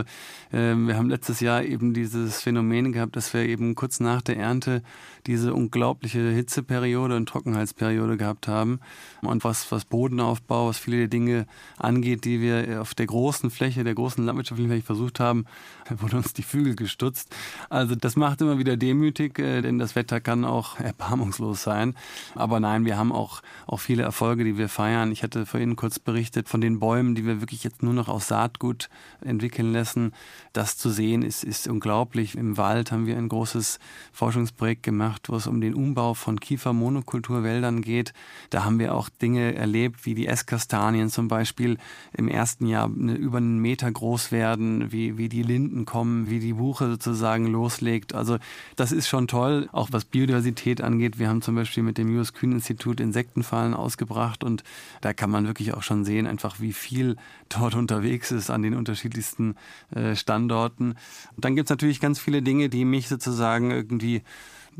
[0.52, 4.38] äh, wir haben letztes Jahr eben dieses Phänomen gehabt, dass wir eben kurz nach der
[4.38, 4.84] Ernte
[5.28, 8.80] diese unglaubliche Hitzeperiode und Trockenheitsperiode gehabt haben.
[9.22, 11.46] Und was, was Bodenaufbau, was viele Dinge
[11.78, 15.46] angeht, die wir auf der großen Fläche, der großen landwirtschaftlichen Fläche versucht haben,
[15.90, 17.34] wurden uns die Flügel gestutzt.
[17.70, 21.96] Also das macht immer wieder demütig, äh, denn das Wetter kann auch erbarmungslos sein.
[22.36, 25.12] Aber nein, wir haben auch, auch viele Erfolge, die wir feiern.
[25.12, 28.28] Ich hatte vorhin kurz berichtet von den Bäumen, die wir wirklich jetzt nur noch aus
[28.28, 28.90] Saatgut
[29.22, 30.14] entwickeln lassen.
[30.54, 32.36] Das zu sehen ist, ist unglaublich.
[32.36, 33.80] Im Wald haben wir ein großes
[34.12, 38.14] Forschungsprojekt gemacht, wo es um den Umbau von Kiefermonokulturwäldern geht.
[38.50, 41.78] Da haben wir auch Dinge erlebt, wie die Esskastanien zum Beispiel
[42.14, 46.54] im ersten Jahr über einen Meter groß werden, wie, wie die Linden kommen, wie die
[46.54, 48.14] Buche sozusagen loslegt.
[48.14, 48.38] Also
[48.76, 51.20] das ist schon toll, auch was Biodiversität angeht.
[51.20, 54.64] Wir haben zum Beispiel mit dem Julius Kühn Institut Insektenfallen ausgebracht und
[55.02, 57.18] da kann man wirklich auch schon sehen, einfach wie viel
[57.50, 59.56] dort unterwegs ist an den unterschiedlichsten
[59.94, 60.96] äh, Standorten.
[61.36, 64.22] Und dann gibt es natürlich ganz viele Dinge, die mich sozusagen irgendwie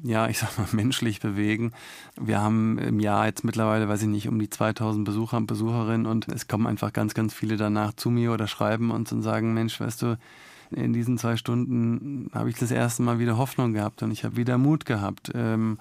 [0.02, 1.72] ja, ich sag mal, menschlich bewegen.
[2.20, 6.06] Wir haben im Jahr jetzt mittlerweile, weiß ich nicht, um die 2000 Besucher und Besucherinnen
[6.06, 9.54] und es kommen einfach ganz, ganz viele danach zu mir oder schreiben uns und sagen,
[9.54, 10.18] Mensch, weißt du,
[10.72, 14.38] in diesen zwei Stunden habe ich das erste Mal wieder Hoffnung gehabt und ich habe
[14.38, 15.32] wieder Mut gehabt.
[15.36, 15.78] Ähm,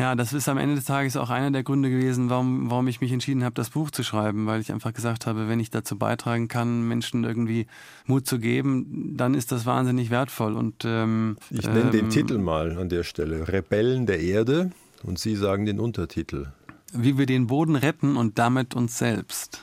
[0.00, 3.02] ja, das ist am Ende des Tages auch einer der Gründe gewesen, warum, warum ich
[3.02, 5.98] mich entschieden habe, das Buch zu schreiben, weil ich einfach gesagt habe, wenn ich dazu
[5.98, 7.66] beitragen kann, Menschen irgendwie
[8.06, 10.56] Mut zu geben, dann ist das wahnsinnig wertvoll.
[10.56, 13.46] Und ähm, Ich nenne den ähm, Titel mal an der Stelle.
[13.46, 14.70] Rebellen der Erde
[15.02, 16.46] und Sie sagen den Untertitel.
[16.94, 19.62] Wie wir den Boden retten und damit uns selbst.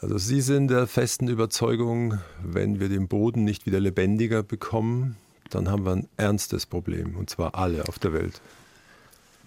[0.00, 5.16] Also Sie sind der festen Überzeugung, wenn wir den Boden nicht wieder lebendiger bekommen,
[5.50, 8.42] dann haben wir ein ernstes Problem, und zwar alle auf der Welt.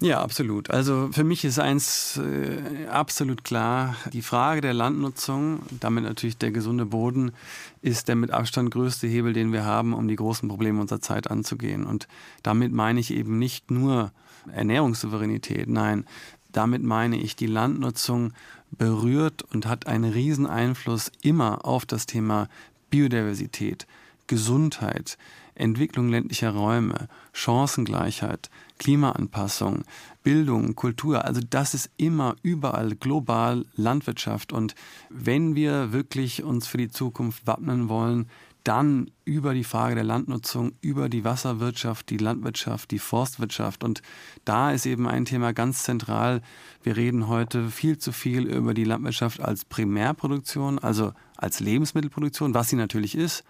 [0.01, 0.69] Ja, absolut.
[0.69, 6.51] Also für mich ist eins äh, absolut klar, die Frage der Landnutzung, damit natürlich der
[6.51, 7.33] gesunde Boden,
[7.81, 11.29] ist der mit Abstand größte Hebel, den wir haben, um die großen Probleme unserer Zeit
[11.29, 11.85] anzugehen.
[11.85, 12.07] Und
[12.43, 14.13] damit meine ich eben nicht nur
[14.53, 16.05] Ernährungssouveränität, nein,
[16.53, 18.31] damit meine ich, die Landnutzung
[18.71, 22.47] berührt und hat einen riesen Einfluss immer auf das Thema
[22.89, 23.85] Biodiversität,
[24.27, 25.17] Gesundheit,
[25.55, 28.49] Entwicklung ländlicher Räume, Chancengleichheit,
[28.79, 29.83] Klimaanpassung,
[30.23, 31.25] Bildung, Kultur.
[31.25, 34.51] Also das ist immer überall global Landwirtschaft.
[34.51, 34.73] Und
[35.09, 38.27] wenn wir wirklich uns für die Zukunft wappnen wollen,
[38.63, 43.83] dann über die Frage der Landnutzung, über die Wasserwirtschaft, die Landwirtschaft, die Forstwirtschaft.
[43.83, 44.01] Und
[44.43, 46.41] da ist eben ein Thema ganz zentral.
[46.83, 52.69] Wir reden heute viel zu viel über die Landwirtschaft als Primärproduktion, also als Lebensmittelproduktion, was
[52.69, 53.43] sie natürlich ist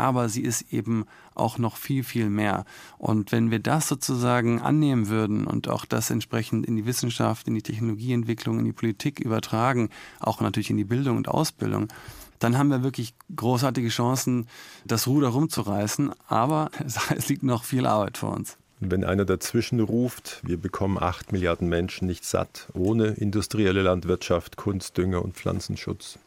[0.00, 2.64] aber sie ist eben auch noch viel, viel mehr.
[2.98, 7.54] Und wenn wir das sozusagen annehmen würden und auch das entsprechend in die Wissenschaft, in
[7.54, 11.88] die Technologieentwicklung, in die Politik übertragen, auch natürlich in die Bildung und Ausbildung,
[12.38, 14.48] dann haben wir wirklich großartige Chancen,
[14.86, 16.12] das Ruder rumzureißen.
[16.26, 16.70] Aber
[17.14, 18.56] es liegt noch viel Arbeit vor uns.
[18.82, 25.22] Wenn einer dazwischen ruft, wir bekommen acht Milliarden Menschen nicht satt, ohne industrielle Landwirtschaft, Kunstdünger
[25.22, 26.18] und Pflanzenschutz.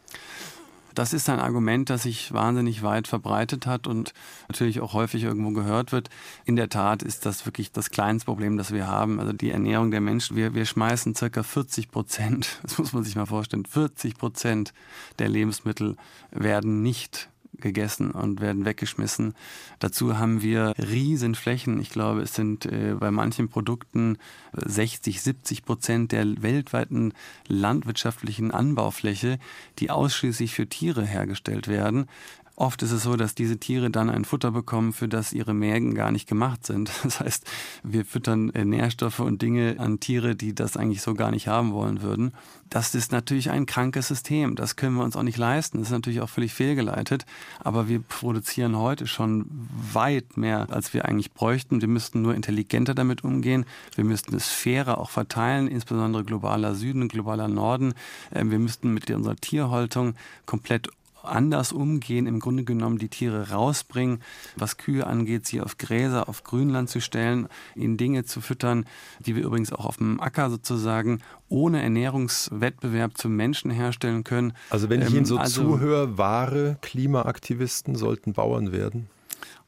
[0.93, 4.13] Das ist ein Argument, das sich wahnsinnig weit verbreitet hat und
[4.47, 6.09] natürlich auch häufig irgendwo gehört wird.
[6.45, 9.19] In der Tat ist das wirklich das kleinste Problem, das wir haben.
[9.19, 10.37] Also die Ernährung der Menschen.
[10.37, 14.73] Wir, wir schmeißen circa 40 Prozent, das muss man sich mal vorstellen, 40 Prozent
[15.19, 15.97] der Lebensmittel
[16.31, 19.33] werden nicht gegessen und werden weggeschmissen.
[19.79, 21.79] Dazu haben wir riesen Flächen.
[21.79, 24.17] Ich glaube, es sind äh, bei manchen Produkten
[24.53, 27.13] 60, 70 Prozent der weltweiten
[27.47, 29.39] landwirtschaftlichen Anbaufläche,
[29.79, 32.07] die ausschließlich für Tiere hergestellt werden.
[32.55, 35.95] Oft ist es so, dass diese Tiere dann ein Futter bekommen, für das ihre Mägen
[35.95, 36.91] gar nicht gemacht sind.
[37.03, 37.45] Das heißt,
[37.83, 41.73] wir füttern äh, Nährstoffe und Dinge an Tiere, die das eigentlich so gar nicht haben
[41.73, 42.31] wollen würden.
[42.69, 44.55] Das ist natürlich ein krankes System.
[44.55, 45.77] Das können wir uns auch nicht leisten.
[45.77, 47.25] Das ist natürlich auch völlig fehlgeleitet.
[47.59, 49.45] Aber wir produzieren heute schon
[49.91, 51.81] weit mehr, als wir eigentlich bräuchten.
[51.81, 53.65] Wir müssten nur intelligenter damit umgehen.
[53.95, 57.93] Wir müssten es fairer auch verteilen, insbesondere globaler Süden, globaler Norden.
[58.31, 60.89] Ähm, Wir müssten mit unserer Tierhaltung komplett
[61.23, 64.21] anders umgehen, im Grunde genommen die Tiere rausbringen,
[64.55, 68.85] was Kühe angeht, sie auf Gräser, auf Grünland zu stellen, ihnen Dinge zu füttern,
[69.19, 71.19] die wir übrigens auch auf dem Acker sozusagen
[71.49, 74.53] ohne Ernährungswettbewerb zum Menschen herstellen können.
[74.69, 79.07] Also wenn ich Ähm, Ihnen so also- zuhöre, wahre Klimaaktivisten sollten Bauern werden.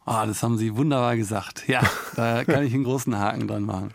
[0.05, 1.67] Ah, das haben Sie wunderbar gesagt.
[1.67, 1.81] Ja,
[2.15, 3.89] da kann ich einen großen Haken dran machen.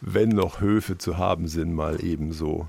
[0.00, 2.66] Wenn noch Höfe zu haben sind, mal ebenso.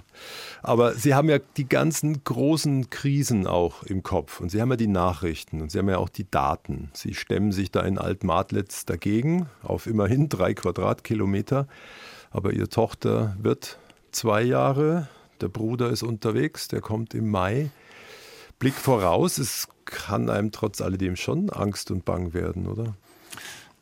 [0.63, 4.77] Aber Sie haben ja die ganzen großen Krisen auch im Kopf und Sie haben ja
[4.77, 6.89] die Nachrichten und Sie haben ja auch die Daten.
[6.93, 11.67] Sie stemmen sich da in Altmadlitz dagegen auf immerhin drei Quadratkilometer.
[12.31, 13.77] Aber Ihre Tochter wird
[14.11, 15.07] zwei Jahre,
[15.41, 17.69] der Bruder ist unterwegs, der kommt im Mai.
[18.59, 22.95] Blick voraus, es kann einem trotz alledem schon Angst und Bang werden, oder?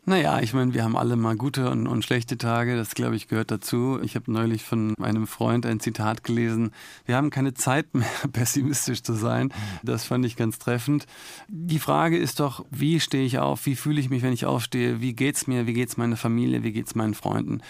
[0.07, 3.27] Naja, ich meine, wir haben alle mal gute und, und schlechte Tage, das glaube ich
[3.27, 3.99] gehört dazu.
[4.03, 6.73] Ich habe neulich von einem Freund ein Zitat gelesen,
[7.07, 9.51] wir haben keine Zeit mehr, pessimistisch zu sein.
[9.81, 11.07] Das fand ich ganz treffend.
[11.47, 15.01] Die Frage ist doch, wie stehe ich auf, wie fühle ich mich, wenn ich aufstehe,
[15.01, 17.61] wie geht's mir, wie geht's meiner Familie, wie geht's meinen Freunden.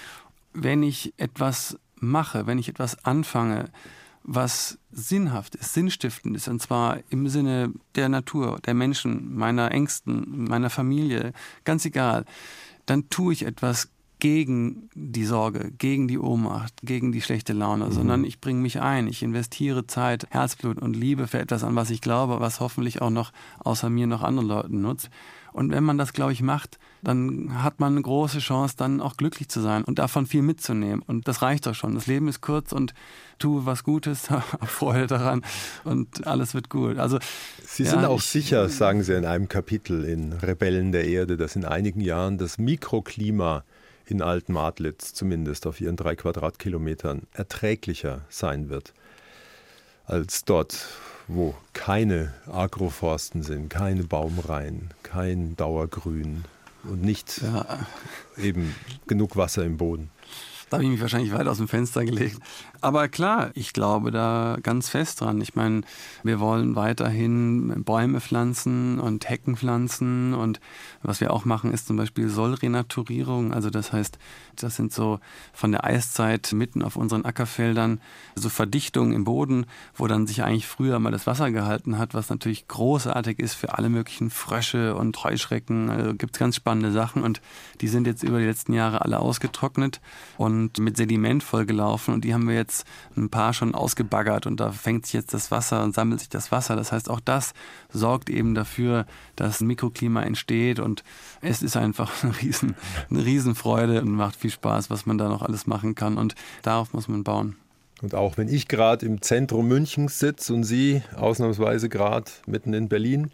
[0.51, 3.69] Wenn ich etwas mache, wenn ich etwas anfange,
[4.27, 10.45] was sinnhaft ist, sinnstiftend ist, und zwar im Sinne der Natur, der Menschen, meiner Ängsten,
[10.45, 11.31] meiner Familie,
[11.63, 12.25] ganz egal,
[12.87, 18.23] dann tue ich etwas gegen die Sorge, gegen die Ohnmacht, gegen die schlechte Laune, sondern
[18.23, 22.01] ich bringe mich ein, ich investiere Zeit, Herzblut und Liebe für etwas, an was ich
[22.01, 25.09] glaube, was hoffentlich auch noch außer mir noch anderen Leuten nutzt.
[25.55, 29.15] Und wenn man das, glaube ich, macht, dann hat man eine große Chance, dann auch
[29.15, 31.01] glücklich zu sein und davon viel mitzunehmen.
[31.07, 31.95] Und das reicht doch schon.
[31.95, 32.93] Das Leben ist kurz und
[33.39, 35.43] tue was Gutes, hab Freude daran
[35.85, 36.97] und alles wird gut.
[36.97, 37.19] Also
[37.65, 41.37] Sie ja, sind auch ich- sicher, sagen Sie in einem Kapitel in Rebellen der Erde,
[41.37, 43.63] dass in einigen Jahren das Mikroklima
[44.07, 48.93] in Altmadlitz zumindest auf Ihren drei Quadratkilometern erträglicher sein wird.
[50.05, 50.85] als dort,
[51.27, 56.43] wo keine Agroforsten sind, keine Baumreihen, kein Dauergrün
[56.83, 57.87] und nicht Ja,
[58.37, 58.75] eben
[59.07, 60.09] genug Wasser im Boden.
[60.69, 62.39] Da habe ich mich wahrscheinlich weit aus dem Fenster gelegt.
[62.81, 65.39] Aber klar, ich glaube da ganz fest dran.
[65.41, 65.81] Ich meine,
[66.23, 70.33] wir wollen weiterhin Bäume pflanzen und Hecken pflanzen.
[70.33, 70.59] Und
[71.03, 73.53] was wir auch machen, ist zum Beispiel Sollrenaturierung.
[73.53, 74.17] Also das heißt,
[74.55, 75.19] das sind so
[75.53, 78.01] von der Eiszeit mitten auf unseren Ackerfeldern
[78.35, 82.29] so Verdichtungen im Boden, wo dann sich eigentlich früher mal das Wasser gehalten hat, was
[82.29, 85.89] natürlich großartig ist für alle möglichen Frösche und Heuschrecken.
[85.89, 87.41] Also gibt es ganz spannende Sachen und
[87.81, 90.01] die sind jetzt über die letzten Jahre alle ausgetrocknet
[90.37, 92.85] und mit Sediment vollgelaufen und die haben wir jetzt
[93.15, 96.51] ein paar schon ausgebaggert und da fängt sich jetzt das Wasser und sammelt sich das
[96.51, 96.75] Wasser.
[96.75, 97.53] Das heißt, auch das
[97.91, 101.03] sorgt eben dafür, dass ein Mikroklima entsteht und
[101.41, 102.75] es ist einfach eine, riesen,
[103.09, 106.93] eine Riesenfreude und macht viel Spaß, was man da noch alles machen kann und darauf
[106.93, 107.55] muss man bauen.
[108.01, 112.89] Und auch wenn ich gerade im Zentrum Münchens sitze und Sie ausnahmsweise gerade mitten in
[112.89, 113.31] Berlin,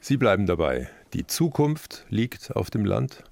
[0.00, 0.88] Sie bleiben dabei.
[1.14, 3.24] Die Zukunft liegt auf dem Land,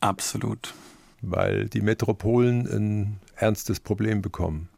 [0.00, 0.74] Absolut.
[1.20, 4.68] Weil die Metropolen ein ernstes Problem bekommen.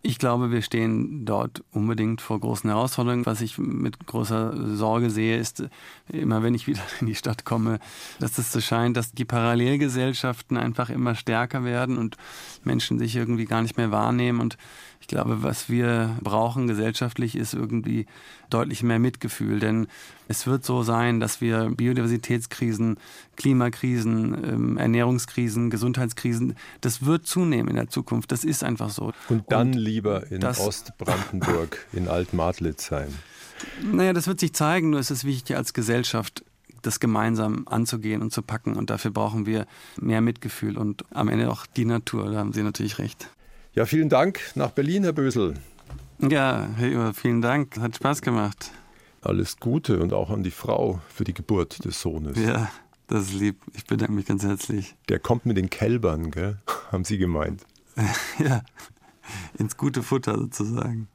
[0.00, 3.26] Ich glaube, wir stehen dort unbedingt vor großen Herausforderungen.
[3.26, 5.64] Was ich mit großer Sorge sehe, ist
[6.08, 7.80] immer, wenn ich wieder in die Stadt komme,
[8.20, 12.16] dass es so scheint, dass die Parallelgesellschaften einfach immer stärker werden und
[12.62, 14.40] Menschen sich irgendwie gar nicht mehr wahrnehmen.
[14.40, 14.56] Und
[15.00, 18.06] ich glaube, was wir brauchen gesellschaftlich ist irgendwie
[18.50, 19.60] deutlich mehr Mitgefühl.
[19.60, 19.86] Denn
[20.26, 22.98] es wird so sein, dass wir Biodiversitätskrisen,
[23.36, 28.32] Klimakrisen, ähm, Ernährungskrisen, Gesundheitskrisen, das wird zunehmen in der Zukunft.
[28.32, 29.12] Das ist einfach so.
[29.28, 33.08] Und dann lieber in Ostbrandenburg, in Altmadlitz sein.
[33.82, 36.44] Naja, das wird sich zeigen, nur ist es wichtig als Gesellschaft,
[36.82, 38.74] das gemeinsam anzugehen und zu packen.
[38.74, 39.66] Und dafür brauchen wir
[40.00, 42.30] mehr Mitgefühl und am Ende auch die Natur.
[42.30, 43.28] Da haben Sie natürlich recht.
[43.74, 45.54] Ja, vielen Dank nach Berlin, Herr Bösel.
[46.20, 47.78] Ja, Herr Iwer, vielen Dank.
[47.78, 48.70] Hat Spaß gemacht.
[49.22, 52.38] Alles Gute und auch an die Frau für die Geburt des Sohnes.
[52.38, 52.70] Ja,
[53.06, 53.60] das ist lieb.
[53.74, 54.96] Ich bedanke mich ganz herzlich.
[55.08, 56.58] Der kommt mit den Kälbern, gell?
[56.92, 57.64] haben Sie gemeint.
[58.38, 58.62] Ja,
[59.58, 61.08] ins gute Futter sozusagen.